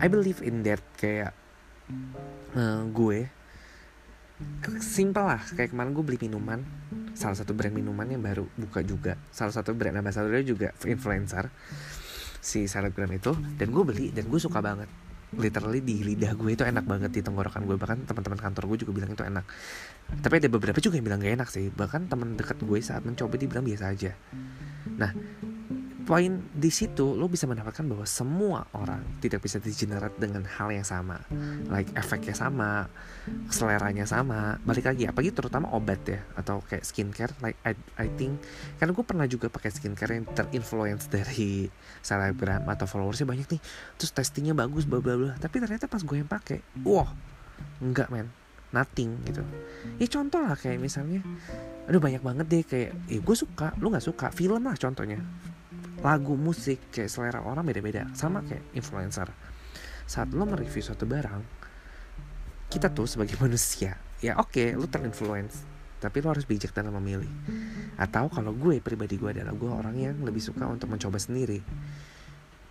I 0.00 0.08
believe 0.08 0.40
in 0.40 0.64
that 0.64 0.80
kayak 0.96 1.36
eh, 2.56 2.82
gue 2.88 3.28
simple 4.80 5.22
lah 5.22 5.42
kayak 5.54 5.70
kemarin 5.76 5.92
gue 5.92 6.04
beli 6.04 6.18
minuman 6.26 6.60
salah 7.12 7.36
satu 7.36 7.52
brand 7.52 7.76
minuman 7.76 8.08
yang 8.08 8.24
baru 8.24 8.48
buka 8.56 8.80
juga 8.80 9.20
salah 9.28 9.52
satu 9.52 9.76
brand 9.76 10.00
ambassadornya 10.00 10.44
juga 10.44 10.68
influencer 10.88 11.52
si 12.42 12.66
selebgram 12.66 13.12
itu 13.14 13.30
dan 13.54 13.70
gue 13.70 13.84
beli 13.86 14.10
dan 14.10 14.26
gue 14.26 14.40
suka 14.42 14.58
banget. 14.58 14.90
Literally 15.32 15.80
di 15.80 16.04
lidah 16.04 16.36
gue 16.36 16.52
itu 16.52 16.60
enak 16.66 16.84
banget 16.84 17.08
di 17.14 17.22
tenggorokan 17.24 17.64
gue 17.64 17.78
bahkan 17.78 18.02
teman-teman 18.04 18.36
kantor 18.36 18.74
gue 18.74 18.78
juga 18.84 18.92
bilang 18.92 19.14
itu 19.14 19.24
enak 19.24 19.46
tapi 20.20 20.38
ada 20.38 20.48
beberapa 20.52 20.78
juga 20.78 21.00
yang 21.00 21.06
bilang 21.08 21.20
gak 21.24 21.34
enak 21.40 21.48
sih. 21.48 21.72
Bahkan 21.72 22.12
teman 22.12 22.36
dekat 22.36 22.60
gue 22.60 22.78
saat 22.84 23.02
mencoba 23.02 23.34
dia 23.40 23.48
bilang 23.48 23.64
biasa 23.64 23.84
aja. 23.90 24.12
Nah 25.00 25.12
poin 26.02 26.42
di 26.50 26.68
situ 26.68 27.14
lo 27.14 27.30
bisa 27.30 27.46
mendapatkan 27.46 27.86
bahwa 27.86 28.02
semua 28.04 28.66
orang 28.74 29.00
tidak 29.22 29.38
bisa 29.38 29.62
digenerate 29.62 30.18
dengan 30.18 30.42
hal 30.44 30.68
yang 30.74 30.84
sama. 30.84 31.22
Like 31.70 31.88
efeknya 31.94 32.34
sama 32.34 32.90
seleranya 33.48 34.04
sama. 34.04 34.58
Balik 34.66 34.90
lagi 34.92 35.06
apalagi 35.06 35.32
terutama 35.32 35.70
obat 35.72 36.02
ya 36.04 36.20
atau 36.34 36.60
kayak 36.66 36.84
skincare. 36.84 37.32
Like 37.40 37.56
I, 37.62 37.78
I 37.96 38.10
think 38.18 38.42
karena 38.76 38.92
gue 38.92 39.04
pernah 39.06 39.26
juga 39.30 39.46
pakai 39.48 39.70
skincare 39.72 40.18
yang 40.18 40.26
terinfluence 40.28 41.08
dari 41.08 41.70
selebgram 42.02 42.66
atau 42.66 42.84
followersnya 42.84 43.24
banyak 43.24 43.48
nih. 43.48 43.60
Terus 43.96 44.12
testingnya 44.12 44.52
bagus 44.52 44.84
bla 44.84 44.98
bla 44.98 45.14
bla. 45.14 45.32
Tapi 45.38 45.62
ternyata 45.62 45.86
pas 45.86 46.02
gue 46.02 46.16
yang 46.18 46.28
pakai 46.28 46.60
wah 46.82 47.08
enggak 47.78 48.10
men 48.10 48.41
nothing 48.72 49.20
gitu. 49.28 49.44
Ya 50.00 50.06
contoh 50.08 50.40
lah 50.42 50.56
kayak 50.56 50.80
misalnya 50.80 51.20
aduh 51.86 52.00
banyak 52.00 52.22
banget 52.24 52.46
deh 52.48 52.64
kayak 52.64 52.90
eh 53.12 53.20
gue 53.20 53.36
suka 53.36 53.76
lu 53.78 53.92
nggak 53.92 54.04
suka 54.04 54.28
film 54.32 54.64
lah 54.64 54.76
contohnya. 54.76 55.20
Lagu 56.02 56.34
musik 56.34 56.90
kayak 56.90 57.12
selera 57.12 57.40
orang 57.44 57.62
beda-beda 57.62 58.10
sama 58.16 58.42
kayak 58.42 58.64
influencer. 58.74 59.30
Saat 60.08 60.34
lo 60.34 60.44
mereview 60.48 60.82
suatu 60.82 61.06
barang 61.06 61.62
kita 62.72 62.88
tuh 62.88 63.04
sebagai 63.04 63.36
manusia 63.44 64.00
ya 64.24 64.40
oke 64.40 64.72
lu 64.72 64.88
terinfluence 64.88 65.68
tapi 66.02 66.18
lo 66.18 66.34
harus 66.34 66.42
bijak 66.42 66.74
dalam 66.74 66.98
memilih. 66.98 67.30
Atau 67.94 68.26
kalau 68.26 68.50
gue 68.50 68.82
pribadi 68.82 69.14
gue 69.14 69.30
adalah 69.30 69.54
gue 69.54 69.70
orang 69.70 69.94
yang 69.94 70.16
lebih 70.26 70.42
suka 70.42 70.66
untuk 70.66 70.90
mencoba 70.90 71.14
sendiri 71.22 71.62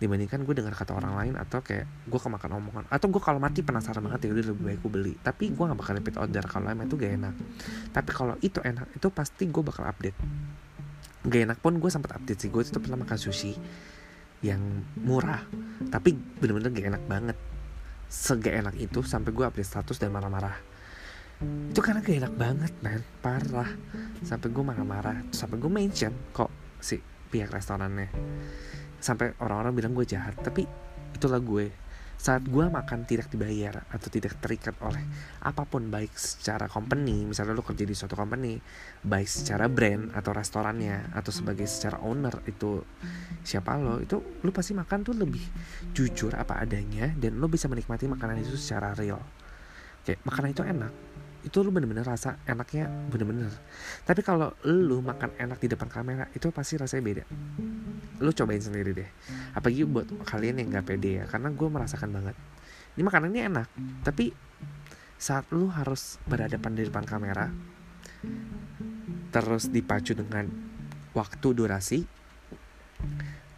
dibandingkan 0.02 0.42
gue 0.42 0.54
dengar 0.58 0.74
kata 0.74 0.98
orang 0.98 1.14
lain 1.14 1.34
atau 1.38 1.62
kayak 1.62 1.86
gue 2.10 2.18
kemakan 2.18 2.58
omongan. 2.58 2.84
Atau 2.90 3.06
gue 3.14 3.22
kalau 3.22 3.38
mati 3.38 3.62
penasaran 3.62 4.02
banget 4.02 4.26
ya 4.26 4.34
lebih 4.34 4.58
baik 4.58 4.78
gue 4.82 4.90
beli. 4.90 5.14
Tapi 5.22 5.54
gue 5.54 5.62
gak 5.62 5.78
bakal 5.78 5.94
repeat 5.94 6.18
order 6.18 6.42
kalau 6.50 6.66
emang 6.66 6.90
itu 6.90 6.98
gak 6.98 7.14
enak. 7.22 7.34
Tapi 7.94 8.10
kalau 8.10 8.34
itu 8.42 8.58
enak 8.58 8.90
itu 8.98 9.06
pasti 9.14 9.46
gue 9.46 9.62
bakal 9.62 9.86
update. 9.86 10.18
Gak 11.22 11.40
enak 11.46 11.58
pun 11.62 11.78
gue 11.78 11.86
sempat 11.86 12.18
update 12.18 12.42
sih. 12.42 12.50
Gue 12.50 12.66
itu 12.66 12.82
pernah 12.82 12.98
makan 12.98 13.14
sushi 13.14 13.54
yang 14.42 14.58
murah 14.98 15.46
tapi 15.86 16.18
bener-bener 16.18 16.74
gak 16.74 16.86
enak 16.98 17.04
banget. 17.06 17.38
Sega 18.10 18.50
enak 18.58 18.74
itu 18.82 19.06
sampai 19.06 19.30
gue 19.30 19.46
update 19.46 19.70
status 19.70 20.02
dan 20.02 20.10
marah-marah. 20.10 20.58
Itu 21.70 21.78
karena 21.78 22.02
gak 22.02 22.26
enak 22.26 22.34
banget 22.34 22.72
man 22.82 23.06
parah. 23.22 23.70
Sampai 24.26 24.50
gue 24.50 24.64
marah-marah. 24.66 25.30
Sampai 25.30 25.62
gue 25.62 25.70
mention 25.70 26.10
kok 26.34 26.50
si 26.82 26.98
pihak 27.30 27.54
restorannya 27.54 28.10
sampai 29.02 29.34
orang-orang 29.42 29.74
bilang 29.74 29.92
gue 29.98 30.06
jahat 30.06 30.38
tapi 30.38 30.64
itulah 31.12 31.42
gue. 31.42 31.68
Saat 32.22 32.46
gue 32.46 32.70
makan 32.70 33.02
tidak 33.02 33.34
dibayar 33.34 33.82
atau 33.90 34.06
tidak 34.06 34.38
terikat 34.38 34.78
oleh 34.78 35.02
apa 35.42 35.66
pun 35.66 35.90
baik 35.90 36.14
secara 36.14 36.70
company 36.70 37.26
misalnya 37.26 37.50
lo 37.50 37.66
kerja 37.66 37.82
di 37.82 37.98
suatu 37.98 38.14
company 38.14 38.62
baik 39.02 39.26
secara 39.26 39.66
brand 39.66 40.14
atau 40.14 40.30
restorannya 40.30 41.10
atau 41.18 41.34
sebagai 41.34 41.66
secara 41.66 41.98
owner 41.98 42.46
itu 42.46 42.78
siapa 43.42 43.74
lo 43.74 43.98
itu 43.98 44.22
lo 44.38 44.50
pasti 44.54 44.70
makan 44.70 45.02
tuh 45.02 45.18
lebih 45.18 45.42
jujur 45.90 46.38
apa 46.38 46.62
adanya 46.62 47.10
dan 47.18 47.42
lo 47.42 47.50
bisa 47.50 47.66
menikmati 47.66 48.06
makanan 48.06 48.38
itu 48.38 48.54
secara 48.54 48.94
real. 48.94 49.18
Kayak 50.06 50.22
makanan 50.22 50.50
itu 50.54 50.62
enak 50.62 50.92
itu 51.42 51.58
lu 51.60 51.74
bener-bener 51.74 52.06
rasa 52.06 52.38
enaknya 52.46 52.86
bener-bener. 53.10 53.50
Tapi 54.06 54.22
kalau 54.22 54.54
lu 54.66 55.02
makan 55.02 55.34
enak 55.38 55.58
di 55.58 55.68
depan 55.70 55.90
kamera 55.90 56.30
itu 56.34 56.48
pasti 56.54 56.78
rasanya 56.78 57.02
beda. 57.02 57.24
Lu 58.22 58.30
cobain 58.30 58.62
sendiri 58.62 58.94
deh. 58.94 59.10
Apalagi 59.58 59.82
buat 59.86 60.06
kalian 60.22 60.62
yang 60.62 60.68
nggak 60.70 60.86
pede 60.86 61.22
ya 61.22 61.24
karena 61.26 61.50
gue 61.50 61.68
merasakan 61.68 62.10
banget. 62.14 62.36
Ini 62.94 63.02
makanannya 63.02 63.42
enak 63.50 63.68
tapi 64.06 64.30
saat 65.22 65.46
lu 65.54 65.70
harus 65.70 66.18
berhadapan 66.26 66.74
di 66.74 66.82
depan 66.82 67.06
kamera 67.06 67.46
terus 69.30 69.70
dipacu 69.70 70.18
dengan 70.18 70.50
waktu 71.14 71.48
durasi 71.54 72.02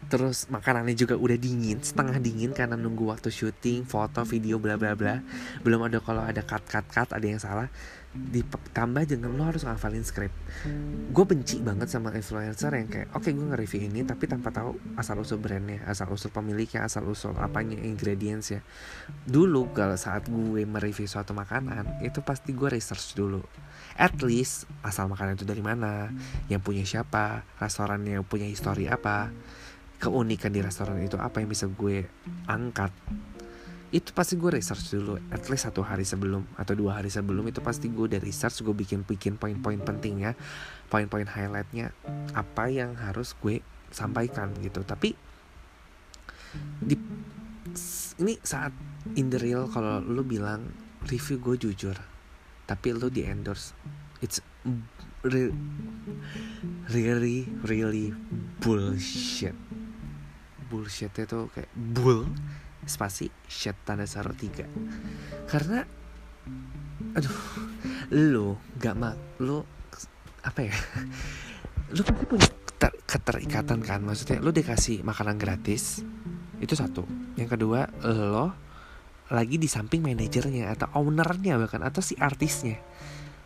terus 0.05 0.45
makanannya 0.47 0.93
juga 0.93 1.17
udah 1.17 1.37
dingin 1.37 1.81
setengah 1.81 2.21
dingin 2.21 2.51
karena 2.53 2.77
nunggu 2.77 3.09
waktu 3.09 3.33
syuting 3.33 3.85
foto 3.87 4.21
video 4.23 4.61
bla 4.61 4.77
bla 4.77 4.93
bla. 4.93 5.21
Belum 5.65 5.81
ada 5.85 5.97
kalau 6.01 6.21
ada 6.21 6.41
cut 6.45 6.63
cut 6.65 6.85
cut 6.87 7.09
ada 7.11 7.25
yang 7.25 7.41
salah 7.41 7.69
ditambah 8.15 9.03
dengan 9.03 9.35
lo 9.35 9.43
harus 9.43 9.67
ngafalin 9.67 10.07
skrip. 10.07 10.31
Gue 11.11 11.25
benci 11.27 11.59
banget 11.59 11.91
sama 11.91 12.15
influencer 12.15 12.71
yang 12.71 12.87
kayak 12.87 13.11
oke 13.11 13.27
okay, 13.27 13.35
gue 13.35 13.43
nge-review 13.43 13.81
ini 13.91 14.07
tapi 14.07 14.23
tanpa 14.31 14.55
tahu 14.55 14.79
asal 14.95 15.19
usul 15.19 15.43
brandnya 15.43 15.83
asal 15.83 16.07
usul 16.07 16.31
pemiliknya 16.31 16.87
asal 16.87 17.03
usul 17.11 17.35
apanya 17.35 17.75
ingredients 17.75 18.55
ya 18.55 18.63
dulu 19.27 19.67
kalau 19.75 19.99
saat 19.99 20.31
gue 20.31 20.63
mereview 20.63 21.05
suatu 21.11 21.35
makanan 21.35 21.99
itu 22.07 22.23
pasti 22.23 22.55
gue 22.55 22.71
research 22.71 23.19
dulu. 23.19 23.43
At 23.99 24.15
least 24.23 24.67
asal 24.79 25.11
makanan 25.11 25.35
itu 25.35 25.47
dari 25.47 25.63
mana 25.63 26.07
yang 26.47 26.63
punya 26.63 26.87
siapa 26.87 27.43
restorannya 27.59 28.23
punya 28.23 28.47
histori 28.47 28.87
apa 28.87 29.31
keunikan 29.99 30.51
di 30.51 30.59
restoran 30.61 30.99
itu 31.01 31.15
apa 31.17 31.39
yang 31.41 31.49
bisa 31.49 31.65
gue 31.69 32.05
angkat 32.45 32.91
itu 33.95 34.11
pasti 34.11 34.35
gue 34.35 34.51
research 34.51 34.91
dulu. 34.91 35.15
At 35.31 35.47
least 35.47 35.71
satu 35.71 35.79
hari 35.79 36.03
sebelum 36.03 36.43
atau 36.59 36.75
dua 36.75 36.99
hari 36.99 37.07
sebelum 37.07 37.47
itu 37.47 37.63
pasti 37.63 37.87
gue 37.87 38.11
udah 38.11 38.19
research 38.19 38.59
gue 38.59 38.75
bikin 38.75 39.07
bikin 39.07 39.39
poin-poin 39.39 39.79
pentingnya 39.79 40.35
poin-poin 40.91 41.23
highlightnya 41.23 41.95
apa 42.35 42.67
yang 42.67 42.97
harus 42.99 43.37
gue 43.39 43.63
sampaikan 43.95 44.51
gitu. 44.59 44.83
Tapi 44.83 45.15
di 46.83 46.95
ini 48.19 48.35
saat 48.43 48.71
in 49.15 49.31
the 49.31 49.39
real 49.39 49.67
kalau 49.71 49.99
lu 50.03 50.23
bilang 50.23 50.71
review 51.07 51.37
gue 51.39 51.55
jujur 51.69 51.95
tapi 52.65 52.95
lu 52.95 53.11
di 53.11 53.27
endorse 53.27 53.77
it's 54.23 54.41
re 55.27 55.51
really 56.89 57.45
really 57.67 58.15
bullshit 58.63 59.53
bullshitnya 60.75 61.23
tuh 61.23 61.47
kayak 61.55 61.71
bull 61.71 62.27
spasi 62.83 63.31
shit 63.47 63.79
tanda 63.87 64.03
seru 64.03 64.35
tiga. 64.35 64.67
Karena 65.47 65.87
aduh 67.15 67.37
lu 68.11 68.59
gak 68.75 68.95
mak 68.99 69.15
lu 69.39 69.63
apa 70.43 70.59
ya? 70.67 70.75
Lu 71.95 72.03
pasti 72.03 72.25
punya 72.27 72.49
keter, 72.49 72.91
keterikatan 73.07 73.79
kan? 73.79 74.03
Maksudnya 74.03 74.43
lu 74.43 74.51
dikasih 74.51 75.01
makanan 75.01 75.39
gratis 75.39 76.03
itu 76.59 76.75
satu. 76.75 77.07
Yang 77.39 77.55
kedua 77.57 77.87
lo 78.03 78.51
lagi 79.31 79.57
di 79.57 79.65
samping 79.65 80.05
manajernya 80.05 80.75
atau 80.77 80.87
ownernya 81.01 81.57
bahkan 81.57 81.81
atau 81.81 82.03
si 82.03 82.13
artisnya 82.21 82.77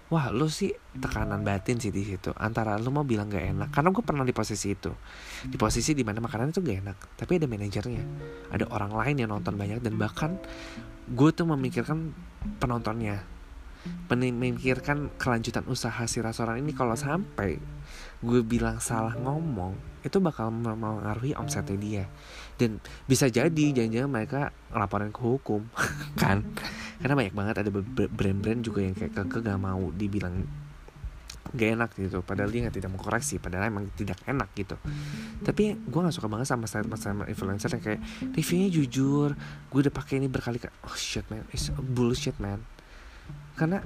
wah 0.10 0.34
lu 0.34 0.50
sih 0.50 0.74
tekanan 0.98 1.45
batin 1.45 1.78
sih 1.78 1.93
di 1.93 2.02
situ. 2.02 2.34
Antara 2.34 2.76
lu 2.82 2.89
mau 2.89 3.06
bilang 3.06 3.30
gak 3.30 3.45
enak. 3.45 3.69
Karena 3.69 3.89
gue 3.93 4.04
pernah 4.04 4.26
di 4.26 4.34
posisi 4.34 4.74
itu. 4.74 4.91
Di 5.45 5.56
posisi 5.56 5.93
di 5.93 6.02
mana 6.02 6.19
makanan 6.19 6.50
itu 6.50 6.62
gak 6.62 6.78
enak 6.86 6.98
tapi 7.15 7.38
ada 7.38 7.45
manajernya. 7.45 8.04
Ada 8.50 8.65
orang 8.74 8.91
lain 8.93 9.15
yang 9.22 9.30
nonton 9.32 9.56
banyak 9.56 9.80
dan 9.86 9.93
bahkan 10.02 10.36
gue 11.10 11.30
tuh 11.30 11.45
memikirkan 11.45 12.13
penontonnya. 12.58 13.22
Memikirkan 14.10 15.13
kelanjutan 15.15 15.63
usaha 15.69 16.04
si 16.10 16.19
restoran 16.19 16.60
ini. 16.60 16.74
Kalau 16.74 16.98
sampai 16.98 17.62
gue 18.19 18.41
bilang 18.43 18.84
salah 18.84 19.15
ngomong 19.15 19.89
itu 20.04 20.17
bakal 20.24 20.52
mempengaruhi 20.52 21.36
omsetnya 21.36 21.76
dia 21.76 22.06
dan 22.60 22.84
bisa 23.08 23.32
jadi 23.32 23.65
jangan-jangan 23.72 24.12
mereka 24.12 24.41
ngelaporin 24.76 25.15
ke 25.15 25.22
hukum 25.24 25.63
kan? 26.22 26.43
Karena 27.00 27.15
banyak 27.15 27.32
banget 27.32 27.56
ada 27.63 27.72
brand-brand 28.12 28.60
juga 28.60 28.84
yang 28.84 28.91
kayak 28.91 29.15
keke 29.15 29.39
gak 29.39 29.56
mau 29.56 29.88
dibilang 29.95 30.43
gak 31.56 31.69
enak 31.80 31.89
gitu. 31.95 32.19
Padahal 32.22 32.52
dia 32.52 32.67
nggak 32.67 32.76
tidak 32.76 32.91
mau 32.91 33.00
koreksi 33.00 33.39
padahal 33.39 33.72
emang 33.72 33.88
tidak 33.95 34.19
enak 34.28 34.52
gitu. 34.54 34.76
Tapi 35.41 35.80
gue 35.80 36.00
nggak 36.04 36.13
suka 36.13 36.28
banget 36.28 36.52
sama 36.52 36.67
statement 36.67 37.00
sama 37.00 37.24
influencer 37.32 37.72
yang 37.80 37.84
kayak 37.84 38.02
reviewnya 38.36 38.69
jujur 38.69 39.30
gue 39.72 39.80
udah 39.80 39.93
pakai 39.95 40.19
ini 40.19 40.28
berkali 40.28 40.60
kali 40.60 40.76
oh 40.86 40.98
shit 41.00 41.24
man. 41.32 41.48
It's 41.56 41.72
bullshit 41.72 42.36
man. 42.38 42.62
Karena 43.56 43.80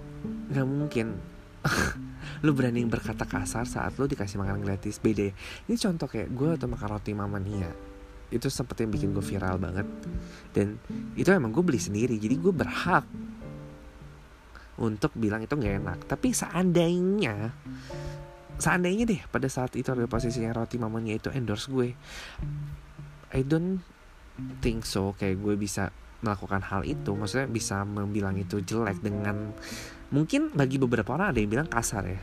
nggak 0.49 0.67
mungkin 0.67 1.21
lu 2.43 2.51
berani 2.51 2.83
berkata 2.83 3.23
kasar 3.23 3.69
saat 3.69 3.95
lu 4.01 4.09
dikasih 4.09 4.41
makan 4.41 4.65
gratis. 4.65 4.97
Beda 4.97 5.29
ya. 5.29 5.33
ini 5.69 5.77
contoh 5.77 6.09
kayak 6.09 6.33
gue 6.33 6.49
atau 6.57 6.67
makan 6.67 6.87
roti 6.97 7.13
mama 7.13 7.37
Nia 7.37 7.92
itu 8.33 8.49
sempet 8.49 8.81
yang 8.81 8.89
bikin 8.89 9.13
gue 9.13 9.21
viral 9.21 9.61
banget. 9.61 9.85
Dan 10.49 10.81
itu 11.13 11.29
emang 11.29 11.53
gue 11.53 11.61
beli 11.61 11.77
sendiri 11.77 12.17
jadi 12.17 12.33
gue 12.33 12.53
berhak 12.53 13.05
untuk 14.81 15.13
bilang 15.13 15.45
itu 15.45 15.53
nggak 15.53 15.75
enak. 15.85 15.99
Tapi 16.09 16.33
seandainya 16.33 17.53
seandainya 18.57 19.05
deh 19.05 19.21
pada 19.29 19.45
saat 19.49 19.77
itu 19.77 19.93
ada 19.93 20.09
posisinya 20.09 20.53
roti 20.53 20.77
mamanya 20.77 21.17
itu 21.17 21.33
endorse 21.33 21.67
gue 21.73 21.89
I 23.33 23.41
don't 23.41 23.81
think 24.61 24.85
so 24.85 25.17
kayak 25.17 25.41
gue 25.41 25.53
bisa 25.57 25.93
melakukan 26.25 26.65
hal 26.65 26.81
itu. 26.85 27.13
Maksudnya 27.13 27.45
bisa 27.45 27.85
membilang 27.85 28.33
itu 28.37 28.61
jelek 28.65 29.01
dengan 29.01 29.53
mungkin 30.09 30.49
bagi 30.53 30.81
beberapa 30.81 31.13
orang 31.13 31.33
ada 31.33 31.39
yang 31.41 31.51
bilang 31.53 31.69
kasar 31.69 32.05
ya. 32.09 32.21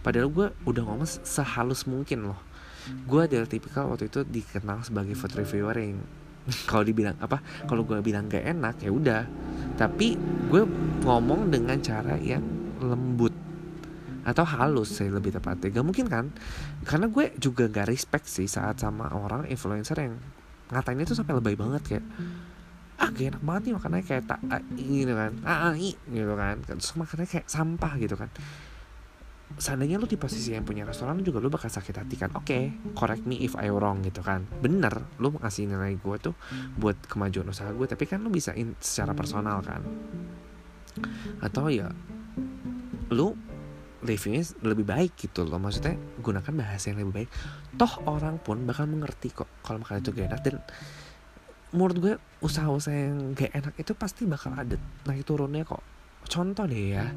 Padahal 0.00 0.32
gue 0.32 0.46
udah 0.64 0.82
ngomong 0.88 1.04
sehalus 1.04 1.84
mungkin 1.84 2.32
loh 2.32 2.49
gue 2.88 3.20
adalah 3.20 3.48
tipikal 3.48 3.90
waktu 3.90 4.08
itu 4.08 4.24
dikenal 4.24 4.84
sebagai 4.86 5.14
food 5.16 5.34
reviewer 5.36 5.76
yang 5.76 5.98
kalau 6.70 6.82
dibilang 6.82 7.16
apa 7.20 7.38
kalau 7.68 7.84
gue 7.84 8.00
bilang 8.00 8.26
gak 8.26 8.44
enak 8.44 8.80
ya 8.80 8.90
udah. 8.90 9.22
Tapi 9.76 10.16
gue 10.48 10.62
ngomong 11.04 11.48
dengan 11.52 11.78
cara 11.80 12.16
yang 12.20 12.42
lembut 12.80 13.32
atau 14.24 14.44
halus 14.44 14.96
saya 14.96 15.12
lebih 15.12 15.32
tepatnya. 15.32 15.72
Gak 15.72 15.86
mungkin 15.86 16.06
kan? 16.08 16.32
Karena 16.84 17.08
gue 17.08 17.32
juga 17.36 17.68
gak 17.68 17.88
respect 17.88 18.28
sih 18.28 18.48
saat 18.48 18.80
sama 18.80 19.12
orang 19.12 19.48
influencer 19.48 19.96
yang 20.00 20.16
ngatain 20.70 21.02
itu 21.02 21.18
sampai 21.18 21.34
lebay 21.34 21.58
banget 21.58 21.82
kayak 21.82 22.04
ah 23.00 23.08
gak 23.08 23.32
enak 23.32 23.42
banget 23.42 23.62
nih 23.64 23.74
makannya 23.76 24.02
kayak 24.04 24.24
tak 24.28 24.40
gitu 24.76 25.12
kan. 25.12 25.32
Ah, 25.44 25.72
ah 25.72 25.74
gitu 26.08 26.34
kan. 26.36 26.56
Terus 26.64 26.90
makannya 26.96 27.26
kayak 27.28 27.46
sampah 27.48 27.92
gitu 28.00 28.16
kan 28.16 28.30
seandainya 29.58 29.98
lu 29.98 30.06
di 30.06 30.14
posisi 30.14 30.54
yang 30.54 30.62
punya 30.62 30.86
restoran 30.86 31.20
juga 31.24 31.42
lu 31.42 31.50
bakal 31.50 31.72
sakit 31.72 31.94
hati 32.04 32.14
kan? 32.16 32.30
Oke 32.38 32.46
okay, 32.46 32.62
correct 32.94 33.26
me 33.26 33.40
if 33.42 33.58
I 33.58 33.72
wrong 33.72 34.04
gitu 34.06 34.22
kan? 34.22 34.46
Bener 34.60 35.04
lu 35.18 35.34
ngasih 35.34 35.66
nilai 35.66 35.98
gue 35.98 36.16
tuh 36.20 36.34
buat 36.78 36.96
kemajuan 37.10 37.48
usaha 37.50 37.68
gue 37.72 37.86
tapi 37.88 38.06
kan 38.06 38.22
lu 38.22 38.30
bisa 38.30 38.54
in, 38.54 38.78
secara 38.78 39.16
personal 39.16 39.60
kan? 39.64 39.82
Atau 41.42 41.72
ya 41.72 41.90
lu 43.10 43.34
reviewnya 44.00 44.42
lebih 44.64 44.86
baik 44.86 45.12
gitu 45.18 45.44
loh. 45.44 45.60
Maksudnya 45.60 45.96
gunakan 46.20 46.52
bahasa 46.56 46.92
yang 46.92 47.04
lebih 47.04 47.24
baik. 47.24 47.30
Toh 47.76 47.92
orang 48.08 48.40
pun 48.40 48.64
bakal 48.64 48.88
mengerti 48.88 49.34
kok 49.34 49.48
kalau 49.60 49.82
makan 49.82 50.00
itu 50.00 50.10
gak 50.16 50.28
enak. 50.32 50.40
Dan 50.40 50.56
menurut 51.76 51.96
gue 52.00 52.14
usaha-usaha 52.40 52.96
yang 52.96 53.36
gak 53.36 53.52
enak 53.52 53.74
itu 53.76 53.92
pasti 53.92 54.24
bakal 54.24 54.56
ada. 54.56 54.76
Naik 55.04 55.28
turunnya 55.28 55.68
kok 55.68 55.99
contoh 56.30 56.64
deh 56.70 56.94
ya. 56.94 57.10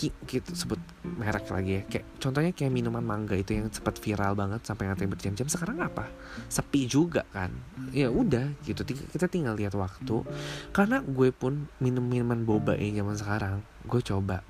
Ki- 0.00 0.16
sebut 0.56 0.80
merek 1.04 1.44
lagi 1.52 1.76
ya. 1.76 1.82
Kayak 1.84 2.06
contohnya 2.16 2.50
kayak 2.56 2.72
minuman 2.72 3.04
mangga 3.04 3.36
itu 3.36 3.52
yang 3.52 3.68
sempat 3.68 4.00
viral 4.00 4.32
banget 4.32 4.64
sampai 4.64 4.88
ngantein 4.88 5.12
berjam-jam 5.12 5.44
sekarang 5.44 5.76
apa? 5.84 6.08
Sepi 6.48 6.88
juga 6.88 7.28
kan? 7.36 7.52
Ya 7.92 8.08
udah 8.08 8.48
gitu. 8.64 8.80
Ting- 8.80 9.04
kita 9.12 9.28
tinggal 9.28 9.60
lihat 9.60 9.76
waktu. 9.76 10.24
Karena 10.72 11.04
gue 11.04 11.28
pun 11.36 11.68
minum 11.84 12.00
minuman 12.00 12.40
boba 12.48 12.80
yang 12.80 13.04
zaman 13.04 13.16
sekarang 13.20 13.54
gue 13.84 14.00
coba. 14.00 14.40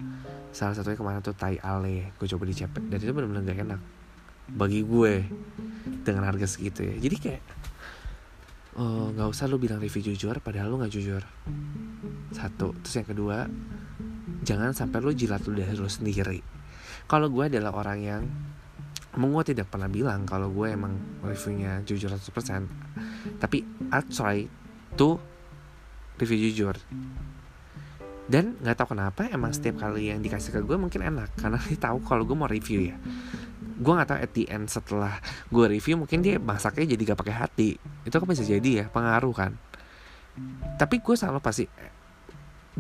Salah 0.55 0.79
satunya 0.79 0.95
ke 0.95 1.03
mana 1.03 1.19
tuh 1.19 1.35
Thai 1.35 1.59
Ale 1.59 2.15
gue 2.15 2.27
coba 2.31 2.47
di 2.47 2.55
Cepet 2.55 2.83
dan 2.87 2.99
itu 3.03 3.11
benar-benar 3.11 3.43
gak 3.43 3.59
enak. 3.67 3.81
Bagi 4.51 4.87
gue 4.87 5.27
dengan 6.07 6.31
harga 6.31 6.47
segitu 6.47 6.87
ya. 6.87 6.95
Jadi 7.11 7.17
kayak 7.19 7.43
eh, 8.79 9.07
nggak 9.17 9.29
usah 9.31 9.51
lu 9.51 9.59
bilang 9.59 9.83
review 9.83 10.13
jujur 10.13 10.39
padahal 10.39 10.71
lu 10.71 10.77
nggak 10.79 10.93
jujur. 10.93 11.23
Satu. 12.31 12.77
Terus 12.85 12.95
yang 13.03 13.09
kedua 13.09 13.37
jangan 14.47 14.71
sampai 14.77 14.99
lu 15.03 15.11
jilat 15.11 15.43
ludah 15.47 15.67
lu 15.75 15.89
sendiri. 15.91 16.45
Kalau 17.11 17.27
gue 17.27 17.51
adalah 17.51 17.75
orang 17.75 17.99
yang 17.99 18.23
emang 19.11 19.31
gue 19.35 19.55
tidak 19.55 19.67
pernah 19.67 19.91
bilang 19.91 20.23
kalau 20.23 20.55
gue 20.55 20.71
emang 20.71 20.95
reviewnya 21.27 21.83
jujur 21.83 22.15
100% 22.15 23.43
tapi 23.43 23.67
I 23.91 24.01
try 24.07 24.47
to 24.95 25.19
review 26.23 26.39
jujur. 26.51 26.79
Dan 28.31 28.55
nggak 28.63 28.79
tahu 28.79 28.95
kenapa 28.95 29.27
emang 29.27 29.51
setiap 29.51 29.83
kali 29.83 30.15
yang 30.15 30.23
dikasih 30.23 30.55
ke 30.55 30.61
gue 30.63 30.79
mungkin 30.79 31.03
enak. 31.03 31.35
Karena 31.35 31.59
dia 31.59 31.75
tahu 31.75 31.99
kalau 32.07 32.23
gue 32.23 32.37
mau 32.39 32.47
review 32.47 32.95
ya 32.95 32.97
gue 33.81 33.93
nggak 33.97 34.09
tahu 34.13 34.19
at 34.21 34.33
the 34.37 34.45
end 34.53 34.69
setelah 34.69 35.17
gue 35.49 35.65
review 35.65 35.97
mungkin 35.97 36.21
dia 36.21 36.37
masaknya 36.37 36.93
jadi 36.93 37.03
gak 37.13 37.21
pakai 37.25 37.37
hati. 37.37 37.71
Itu 38.05 38.21
kan 38.21 38.29
bisa 38.29 38.45
jadi 38.45 38.85
ya 38.85 38.85
pengaruh 38.93 39.33
kan. 39.33 39.57
Tapi 40.77 41.01
gue 41.01 41.15
selalu 41.17 41.41
pasti 41.41 41.65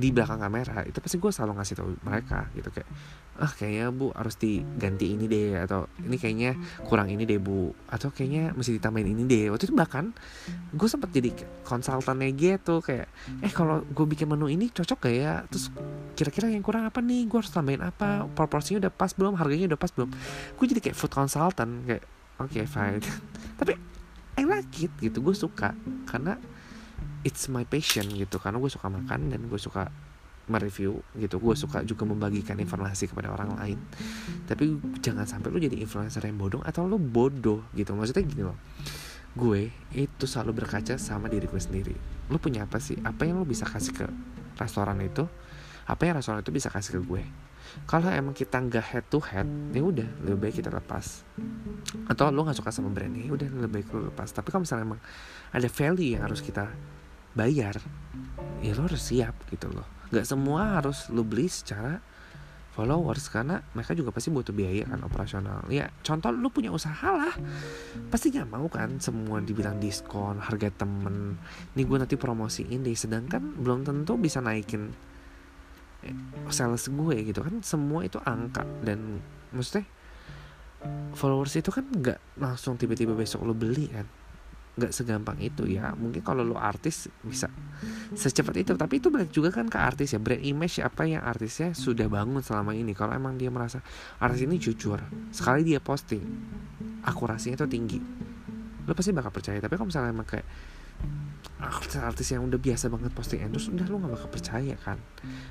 di 0.00 0.08
belakang 0.10 0.40
kamera 0.40 0.80
itu 0.88 0.96
pasti 0.98 1.20
gue 1.20 1.28
selalu 1.28 1.52
ngasih 1.60 1.74
tahu 1.76 1.88
mereka 2.00 2.48
gitu. 2.56 2.72
Kayak 2.72 2.88
ah 3.40 3.52
kayaknya 3.52 3.88
bu 3.88 4.12
harus 4.12 4.36
diganti 4.36 5.16
ini 5.16 5.24
deh 5.24 5.56
atau 5.64 5.88
ini 6.00 6.16
kayaknya 6.20 6.56
kurang 6.84 7.08
ini 7.08 7.24
deh 7.24 7.40
bu 7.40 7.72
atau 7.88 8.08
kayaknya 8.12 8.56
mesti 8.56 8.80
ditambahin 8.80 9.12
ini 9.12 9.22
deh. 9.28 9.44
Waktu 9.52 9.68
itu 9.68 9.74
bahkan 9.76 10.16
gue 10.72 10.88
sempat 10.88 11.12
jadi 11.12 11.30
konsultannya 11.68 12.32
gitu 12.32 12.80
kayak 12.80 13.08
eh 13.44 13.52
kalau 13.52 13.84
gue 13.84 14.06
bikin 14.08 14.28
menu 14.32 14.48
ini 14.48 14.72
cocok 14.72 15.08
gak 15.08 15.14
ya? 15.14 15.44
Terus 15.52 15.68
kira-kira 16.16 16.48
yang 16.48 16.64
kurang 16.64 16.88
apa 16.88 17.04
nih? 17.04 17.28
Gue 17.28 17.44
harus 17.44 17.52
tambahin 17.52 17.84
apa? 17.84 18.24
Proporsinya 18.32 18.88
udah 18.88 18.92
pas 18.92 19.12
belum? 19.12 19.36
Harganya 19.36 19.76
udah 19.76 19.80
pas 19.80 19.92
belum? 19.92 20.08
Gue 20.56 20.64
jadi 20.64 20.80
kayak 20.80 20.96
food 20.96 21.12
consultant 21.12 21.84
kayak 21.84 22.04
oke 22.40 22.60
fine. 22.64 23.04
Tapi 23.60 23.76
it 24.80 24.92
gitu. 25.00 25.18
Gue 25.20 25.36
suka 25.36 25.76
karena 26.08 26.40
it's 27.26 27.48
my 27.52 27.64
passion 27.64 28.08
gitu. 28.14 28.40
Karena 28.40 28.58
gue 28.58 28.70
suka 28.70 28.88
makan 28.88 29.32
dan 29.32 29.40
gue 29.46 29.60
suka 29.60 29.88
mereview 30.50 30.98
gitu. 31.14 31.38
Gue 31.38 31.54
suka 31.54 31.86
juga 31.86 32.02
membagikan 32.04 32.58
informasi 32.58 33.06
kepada 33.06 33.30
orang 33.30 33.54
lain. 33.56 33.78
Tapi 34.50 34.76
jangan 34.98 35.24
sampai 35.24 35.48
lu 35.54 35.62
jadi 35.62 35.78
influencer 35.78 36.26
yang 36.26 36.36
bodoh 36.36 36.60
atau 36.66 36.84
lu 36.90 36.98
bodoh 36.98 37.62
gitu. 37.78 37.94
Maksudnya 37.94 38.24
gini 38.26 38.42
loh. 38.42 38.58
Gue 39.30 39.70
itu 39.94 40.26
selalu 40.26 40.64
berkaca 40.64 40.98
sama 40.98 41.30
diri 41.30 41.46
gue 41.46 41.62
sendiri. 41.62 41.94
Lu 42.26 42.42
punya 42.42 42.66
apa 42.66 42.82
sih? 42.82 42.98
Apa 43.06 43.30
yang 43.30 43.38
lu 43.38 43.46
bisa 43.46 43.62
kasih 43.62 43.94
ke 43.94 44.06
restoran 44.58 44.98
itu? 44.98 45.22
Apa 45.86 46.10
yang 46.10 46.18
restoran 46.18 46.42
itu 46.42 46.50
bisa 46.50 46.66
kasih 46.66 46.98
ke 46.98 47.02
gue? 47.06 47.22
Kalau 47.86 48.10
emang 48.10 48.34
kita 48.34 48.58
nggak 48.58 48.82
head 48.82 49.06
to 49.06 49.22
head 49.22 49.46
ya 49.70 49.82
udah 49.86 50.08
lebih 50.26 50.50
baik 50.50 50.54
kita 50.58 50.74
lepas. 50.74 51.22
Atau 52.10 52.34
lu 52.34 52.42
nggak 52.42 52.58
suka 52.58 52.74
sama 52.74 52.90
brandnya 52.90 53.30
ya 53.30 53.32
udah 53.34 53.46
lebih 53.46 53.70
baik 53.70 53.86
lu 53.94 54.10
lepas. 54.10 54.34
Tapi 54.34 54.50
kalau 54.50 54.66
misalnya 54.66 54.90
emang 54.90 55.00
ada 55.54 55.68
value 55.70 56.18
yang 56.18 56.26
harus 56.26 56.42
kita 56.42 56.66
bayar 57.34 57.78
ya 58.60 58.76
lo 58.76 58.86
harus 58.86 59.00
siap 59.00 59.34
gitu 59.48 59.70
loh. 59.72 59.86
Nggak 60.10 60.26
semua 60.26 60.80
harus 60.80 61.08
lo 61.08 61.24
beli 61.24 61.48
secara 61.48 62.02
followers 62.70 63.26
karena 63.28 63.60
mereka 63.74 63.92
juga 63.98 64.14
pasti 64.14 64.30
butuh 64.30 64.54
biaya 64.54 64.86
kan 64.86 65.00
operasional. 65.02 65.66
Ya 65.72 65.90
contoh 66.04 66.30
lu 66.30 66.48
punya 66.52 66.70
usaha 66.70 67.08
lah. 67.10 67.34
Pasti 68.12 68.30
nggak 68.30 68.48
mau 68.50 68.66
kan 68.70 69.00
semua 69.02 69.42
dibilang 69.42 69.80
diskon 69.82 70.38
harga 70.38 70.70
temen. 70.70 71.40
Ini 71.74 71.82
gue 71.82 71.96
nanti 71.98 72.14
promosiin 72.14 72.84
deh. 72.84 72.94
Sedangkan 72.94 73.58
belum 73.58 73.82
tentu 73.82 74.16
bisa 74.20 74.38
naikin 74.44 74.92
eh, 76.06 76.16
sales 76.52 76.86
gue 76.86 77.16
gitu 77.26 77.40
kan. 77.42 77.60
Semua 77.64 78.06
itu 78.06 78.20
angka. 78.22 78.62
Dan 78.84 79.18
maksudnya 79.50 79.86
followers 81.16 81.54
itu 81.58 81.68
kan 81.68 81.84
nggak 81.84 82.40
langsung 82.40 82.80
tiba-tiba 82.80 83.12
besok 83.12 83.44
lo 83.44 83.52
beli 83.52 83.92
kan 83.92 84.08
nggak 84.80 84.96
segampang 84.96 85.36
itu 85.44 85.68
ya. 85.68 85.92
Mungkin 85.92 86.24
kalau 86.24 86.40
lo 86.40 86.56
artis 86.56 87.12
bisa 87.20 87.52
secepat 88.16 88.64
itu. 88.64 88.72
Tapi 88.72 88.98
itu 88.98 89.12
balik 89.12 89.28
juga 89.28 89.52
kan 89.52 89.68
ke 89.68 89.76
artis 89.76 90.16
ya. 90.16 90.18
Brand 90.18 90.40
image 90.40 90.80
apa 90.80 91.04
yang 91.04 91.20
artisnya 91.20 91.76
sudah 91.76 92.08
bangun 92.08 92.40
selama 92.40 92.72
ini. 92.72 92.96
Kalau 92.96 93.12
emang 93.12 93.36
dia 93.36 93.52
merasa 93.52 93.84
artis 94.16 94.48
ini 94.48 94.56
jujur 94.56 94.96
sekali 95.28 95.60
dia 95.62 95.78
posting 95.78 96.24
akurasinya 97.04 97.60
itu 97.60 97.68
tinggi. 97.68 98.00
Lo 98.88 98.96
pasti 98.96 99.12
bakal 99.12 99.30
percaya. 99.30 99.60
Tapi 99.60 99.76
kalau 99.76 99.88
misalnya 99.92 100.10
emang 100.16 100.24
kayak 100.24 100.48
artis-artis 101.60 102.32
yang 102.32 102.48
udah 102.48 102.56
biasa 102.56 102.88
banget 102.88 103.12
posting 103.12 103.44
endorse 103.44 103.68
udah 103.68 103.84
lo 103.84 104.00
gak 104.00 104.12
bakal 104.16 104.28
percaya 104.32 104.74
kan? 104.80 104.96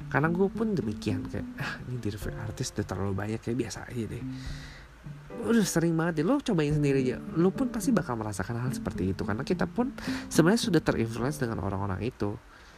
Karena 0.09 0.33
gue 0.33 0.49
pun 0.49 0.73
demikian 0.73 1.29
kayak 1.29 1.45
ah 1.61 1.77
ini 1.85 2.01
review 2.01 2.33
artis 2.33 2.73
udah 2.73 2.85
terlalu 2.85 3.13
banyak 3.13 3.39
kayak 3.41 3.57
biasa 3.61 3.85
aja 3.85 4.03
deh 4.09 4.23
udah 5.39 5.65
sering 5.65 5.95
banget 5.95 6.21
deh. 6.21 6.25
Lo 6.27 6.41
cobain 6.43 6.73
sendiri 6.75 7.03
aja. 7.05 7.17
Lo 7.39 7.49
pun 7.53 7.71
pasti 7.71 7.95
bakal 7.95 8.19
merasakan 8.19 8.59
hal 8.59 8.71
seperti 8.75 9.15
itu. 9.15 9.21
Karena 9.23 9.43
kita 9.47 9.65
pun 9.69 9.95
sebenarnya 10.27 10.61
sudah 10.61 10.81
terinfluence 10.83 11.39
dengan 11.39 11.63
orang-orang 11.63 12.03
itu. 12.03 12.35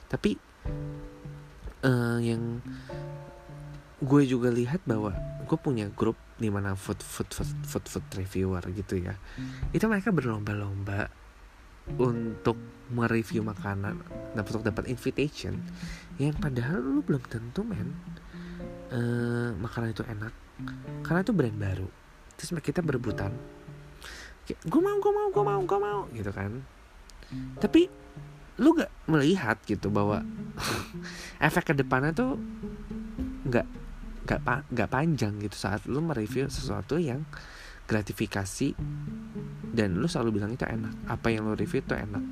Tapi 0.08 0.38
eh, 1.82 2.18
yang 2.22 2.62
gue 4.02 4.24
juga 4.26 4.50
lihat 4.50 4.82
bahwa 4.86 5.14
gue 5.46 5.58
punya 5.62 5.86
grup 5.94 6.18
di 6.42 6.50
mana 6.50 6.74
food 6.74 6.98
food 7.06 7.30
food 7.30 7.50
food 7.66 7.86
food 7.86 8.06
reviewer 8.18 8.62
gitu 8.74 8.98
ya. 8.98 9.14
Itu 9.74 9.86
mereka 9.90 10.10
berlomba-lomba 10.10 11.10
untuk 11.98 12.58
mereview 12.92 13.42
makanan 13.42 13.96
dan 14.36 14.42
untuk 14.42 14.62
dapat 14.62 14.86
invitation 14.92 15.58
yang 16.22 16.36
padahal 16.38 16.78
lu 16.84 17.02
belum 17.02 17.24
tentu 17.26 17.64
men 17.64 17.90
eh, 18.92 19.50
makanan 19.58 19.94
itu 19.94 20.04
enak. 20.06 20.34
Karena 21.02 21.26
itu 21.26 21.34
brand 21.34 21.58
baru 21.58 22.01
terus 22.42 22.58
kita 22.66 22.82
berebutan. 22.82 23.30
Gue 24.66 24.82
mau 24.82 24.98
gue 24.98 25.14
mau 25.14 25.30
gue 25.30 25.44
mau 25.46 25.62
gue 25.62 25.80
mau 25.80 26.02
gitu 26.10 26.34
kan. 26.34 26.66
Tapi 27.62 27.86
lu 28.58 28.74
gak 28.74 28.90
melihat 29.06 29.62
gitu 29.70 29.94
bahwa 29.94 30.26
efek 31.48 31.72
ke 31.72 31.74
depannya 31.78 32.12
tuh 32.18 32.42
nggak 33.46 33.68
nggak 34.26 34.42
pa, 34.42 34.66
nggak 34.70 34.90
panjang 34.90 35.38
gitu 35.42 35.58
saat 35.58 35.86
lu 35.90 36.02
mereview 36.02 36.46
sesuatu 36.46 36.98
yang 36.98 37.26
gratifikasi 37.90 38.78
dan 39.72 40.00
lu 40.00 40.08
selalu 40.08 40.42
bilang 40.42 40.52
itu 40.52 40.66
enak. 40.68 41.08
Apa 41.08 41.32
yang 41.32 41.48
lu 41.48 41.56
review 41.56 41.80
itu 41.80 41.96
enak. 41.96 42.24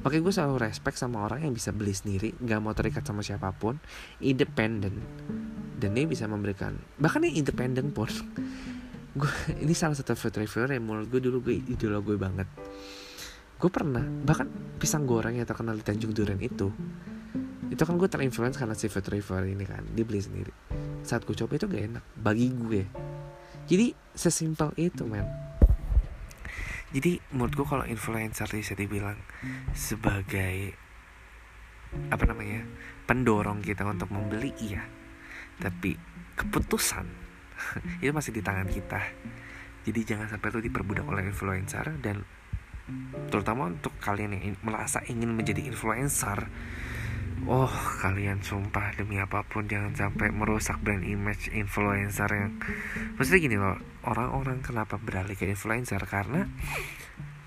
Makanya 0.00 0.22
gue 0.22 0.34
selalu 0.34 0.56
respect 0.62 0.96
sama 0.96 1.28
orang 1.28 1.44
yang 1.44 1.52
bisa 1.52 1.74
beli 1.74 1.92
sendiri 1.92 2.32
nggak 2.38 2.60
mau 2.62 2.72
terikat 2.72 3.04
sama 3.04 3.20
siapa 3.20 3.52
pun 3.52 3.76
independen. 4.22 5.02
Dan 5.76 5.92
dia 5.92 6.08
bisa 6.08 6.24
memberikan 6.24 6.72
bahkan 6.96 7.20
yang 7.20 7.36
independen 7.44 7.92
pun 7.92 8.08
gue 9.16 9.32
ini 9.64 9.72
salah 9.72 9.96
satu 9.96 10.12
food 10.12 10.36
reviewer 10.36 10.70
yang 10.76 10.84
menurut 10.84 11.08
gue 11.08 11.20
dulu 11.24 11.50
gue 11.50 11.56
idola 11.64 12.04
gue 12.04 12.16
banget. 12.20 12.48
Gue 13.56 13.70
pernah 13.72 14.04
bahkan 14.04 14.46
pisang 14.76 15.08
goreng 15.08 15.40
yang 15.40 15.48
terkenal 15.48 15.72
di 15.72 15.84
Tanjung 15.84 16.12
Duren 16.12 16.38
itu 16.44 16.68
itu 17.66 17.82
kan 17.82 17.98
gue 17.98 18.06
terinfluence 18.06 18.62
karena 18.62 18.78
si 18.78 18.86
food 18.86 19.10
reviewer 19.10 19.42
ini 19.42 19.64
kan 19.66 19.82
dia 19.90 20.04
beli 20.06 20.22
sendiri. 20.22 20.52
Saat 21.02 21.26
gue 21.26 21.34
coba 21.34 21.58
itu 21.58 21.66
gak 21.66 21.84
enak 21.96 22.04
bagi 22.14 22.52
gue. 22.52 22.82
Jadi 23.66 23.90
sesimpel 24.14 24.70
itu 24.78 25.02
men. 25.02 25.26
Jadi 26.94 27.18
menurut 27.34 27.52
gue 27.58 27.66
kalau 27.66 27.84
influencer 27.88 28.46
bisa 28.46 28.78
dibilang 28.78 29.18
sebagai 29.74 30.78
apa 32.12 32.24
namanya 32.28 32.62
pendorong 33.08 33.58
kita 33.64 33.82
untuk 33.82 34.14
membeli 34.14 34.54
iya. 34.62 34.86
Tapi 35.58 35.98
keputusan 36.38 37.25
itu 38.02 38.12
masih 38.12 38.32
di 38.32 38.42
tangan 38.44 38.68
kita. 38.68 39.00
Jadi 39.86 40.00
jangan 40.02 40.26
sampai 40.26 40.48
lu 40.50 40.60
diperbudak 40.62 41.06
oleh 41.06 41.30
influencer 41.30 41.94
dan 42.02 42.26
terutama 43.30 43.66
untuk 43.70 43.94
kalian 43.98 44.38
yang 44.38 44.58
merasa 44.62 45.02
ingin 45.06 45.34
menjadi 45.34 45.62
influencer. 45.66 46.50
Oh 47.46 47.70
kalian 48.02 48.42
sumpah 48.42 48.96
demi 48.98 49.22
apa 49.22 49.46
pun 49.46 49.70
jangan 49.70 49.94
sampai 49.94 50.34
merusak 50.34 50.82
brand 50.82 51.04
image 51.04 51.52
influencer 51.52 52.26
yang 52.32 52.58
Maksudnya 53.14 53.38
gini 53.44 53.56
loh 53.60 53.76
Orang-orang 54.08 54.64
kenapa 54.64 54.96
beralih 54.96 55.36
ke 55.36 55.46
influencer? 55.46 56.00
Karena 56.08 56.48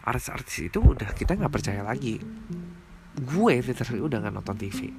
artis-artis 0.05 0.71
itu 0.71 0.79
udah 0.79 1.11
kita 1.11 1.35
nggak 1.35 1.51
percaya 1.51 1.83
lagi. 1.83 2.21
Gue 3.19 3.59
literally 3.59 3.99
udah 3.99 4.23
nggak 4.23 4.35
nonton 4.39 4.55
TV 4.55 4.93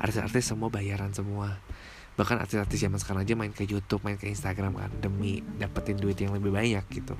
Artis-artis 0.00 0.48
semua 0.48 0.72
bayaran 0.72 1.12
semua 1.12 1.60
bahkan 2.16 2.40
artis-artis 2.40 2.80
zaman 2.80 2.96
sekarang 2.96 3.22
aja 3.28 3.36
main 3.36 3.52
ke 3.52 3.68
YouTube, 3.68 4.00
main 4.02 4.16
ke 4.16 4.26
Instagram 4.26 4.80
kan 4.80 4.90
demi 4.98 5.44
dapetin 5.60 6.00
duit 6.00 6.16
yang 6.16 6.32
lebih 6.32 6.50
banyak 6.50 6.84
gitu. 6.88 7.12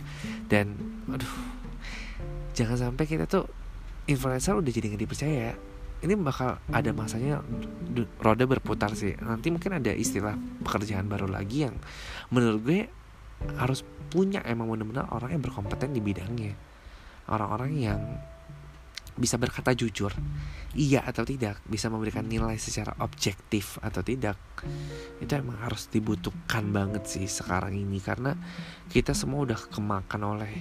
Dan 0.48 0.72
aduh, 1.12 1.34
jangan 2.56 2.90
sampai 2.90 3.04
kita 3.04 3.28
tuh 3.28 3.44
influencer 4.08 4.56
udah 4.56 4.72
jadi 4.72 4.86
nggak 4.92 5.02
dipercaya. 5.04 5.52
ini 5.96 6.12
bakal 6.12 6.60
ada 6.76 6.92
masanya 6.92 7.40
roda 8.20 8.44
berputar 8.44 8.92
sih 8.92 9.16
nanti 9.16 9.48
mungkin 9.48 9.80
ada 9.80 9.88
istilah 9.96 10.36
pekerjaan 10.60 11.08
baru 11.08 11.24
lagi 11.24 11.64
yang 11.64 11.72
menurut 12.28 12.60
gue 12.60 12.80
harus 13.56 13.80
punya 14.12 14.44
emang 14.44 14.68
benar-benar 14.68 15.08
orang 15.08 15.40
yang 15.40 15.42
berkompeten 15.42 15.96
di 15.96 16.04
bidangnya 16.04 16.52
orang-orang 17.32 17.72
yang 17.80 18.00
bisa 19.16 19.40
berkata 19.40 19.72
jujur. 19.72 20.12
Iya 20.76 21.02
atau 21.08 21.24
tidak 21.24 21.64
bisa 21.64 21.88
memberikan 21.88 22.28
nilai 22.28 22.60
secara 22.60 22.92
objektif 23.00 23.80
atau 23.80 24.04
tidak 24.04 24.36
itu 25.24 25.32
emang 25.32 25.56
harus 25.64 25.88
dibutuhkan 25.88 26.68
banget 26.68 27.08
sih 27.08 27.24
sekarang 27.24 27.72
ini. 27.72 27.98
Karena 27.98 28.36
kita 28.92 29.16
semua 29.16 29.48
udah 29.48 29.58
kemakan 29.72 30.36
oleh 30.36 30.52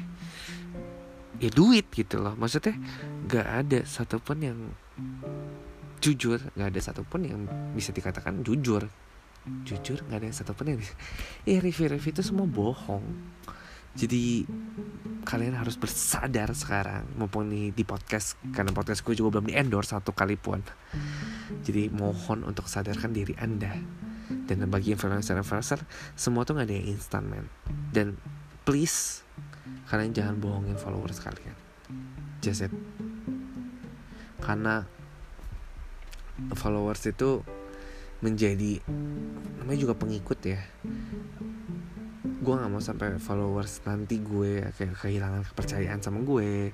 ya 1.43 1.51
duit 1.51 1.91
gitu 1.91 2.23
loh. 2.23 2.33
Maksudnya 2.39 2.79
gak 3.27 3.47
ada 3.67 3.79
satupun 3.83 4.37
yang 4.39 4.59
jujur 5.99 6.39
gak 6.55 6.71
ada 6.71 6.79
satupun 6.79 7.21
yang 7.27 7.41
bisa 7.75 7.91
dikatakan 7.91 8.39
jujur. 8.41 8.87
Jujur 9.61 10.01
nggak 10.09 10.25
ada 10.25 10.33
satupun 10.33 10.73
yang 10.73 10.81
bisa. 10.81 10.97
Ya 11.45 11.61
review-review 11.61 12.17
itu 12.17 12.25
semua 12.25 12.49
bohong 12.49 13.05
jadi 13.95 14.43
kalian 15.25 15.55
harus 15.57 15.79
bersadar 15.79 16.51
sekarang. 16.51 17.07
Mumpung 17.17 17.49
nih 17.49 17.71
di 17.71 17.81
podcast 17.87 18.37
karena 18.53 18.75
podcast 18.75 19.01
gue 19.01 19.15
juga 19.17 19.39
belum 19.39 19.49
di 19.49 19.55
endorse 19.57 19.95
satu 19.95 20.11
kali 20.11 20.35
pun. 20.35 20.61
Jadi 21.65 21.89
mohon 21.89 22.43
untuk 22.43 22.67
sadarkan 22.67 23.15
diri 23.15 23.33
anda. 23.39 23.73
Dan 24.25 24.67
bagi 24.69 24.93
influencer-influencer 24.93 25.81
semua 26.13 26.45
tuh 26.45 26.57
nggak 26.57 26.67
ada 26.69 26.75
yang 26.77 26.87
instan 26.97 27.29
man 27.29 27.45
dan 27.93 28.17
please 28.65 29.21
kalian 29.89 30.13
jangan 30.17 30.37
bohongin 30.37 30.77
followers 30.77 31.21
kalian. 31.21 31.53
Just 32.41 32.65
it. 32.65 32.73
Karena 34.41 34.85
followers 36.57 37.05
itu 37.05 37.41
menjadi 38.21 38.81
namanya 39.61 39.79
juga 39.81 39.93
pengikut 39.97 40.39
ya 40.41 40.61
gue 42.25 42.53
nggak 42.57 42.71
mau 42.71 42.81
sampai 42.81 43.21
followers 43.21 43.85
nanti 43.85 44.19
gue 44.19 44.65
kayak 44.75 44.97
kehilangan 44.97 45.45
kepercayaan 45.53 46.01
sama 46.01 46.25
gue. 46.25 46.73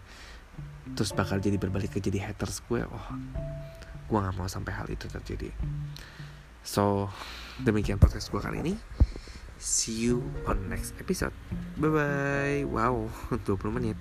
Terus 0.95 1.12
bakal 1.14 1.43
jadi 1.43 1.60
berbalik 1.60 1.95
ke 1.95 1.99
jadi 1.99 2.32
haters 2.32 2.64
gue. 2.66 2.82
Oh 2.88 3.08
gue 4.12 4.20
nggak 4.20 4.36
mau 4.36 4.47
sampai 4.52 4.76
hal 4.76 4.88
itu 4.91 5.08
terjadi. 5.08 5.52
So 6.64 7.08
demikian 7.64 7.99
podcast 7.99 8.28
gue 8.32 8.41
kali 8.43 8.60
ini. 8.60 8.74
See 9.62 10.10
you 10.10 10.26
on 10.49 10.68
next 10.68 10.97
episode. 10.97 11.36
Bye 11.78 11.91
bye 11.91 12.62
wow 12.66 13.08
20 13.47 13.78
menit 13.78 13.97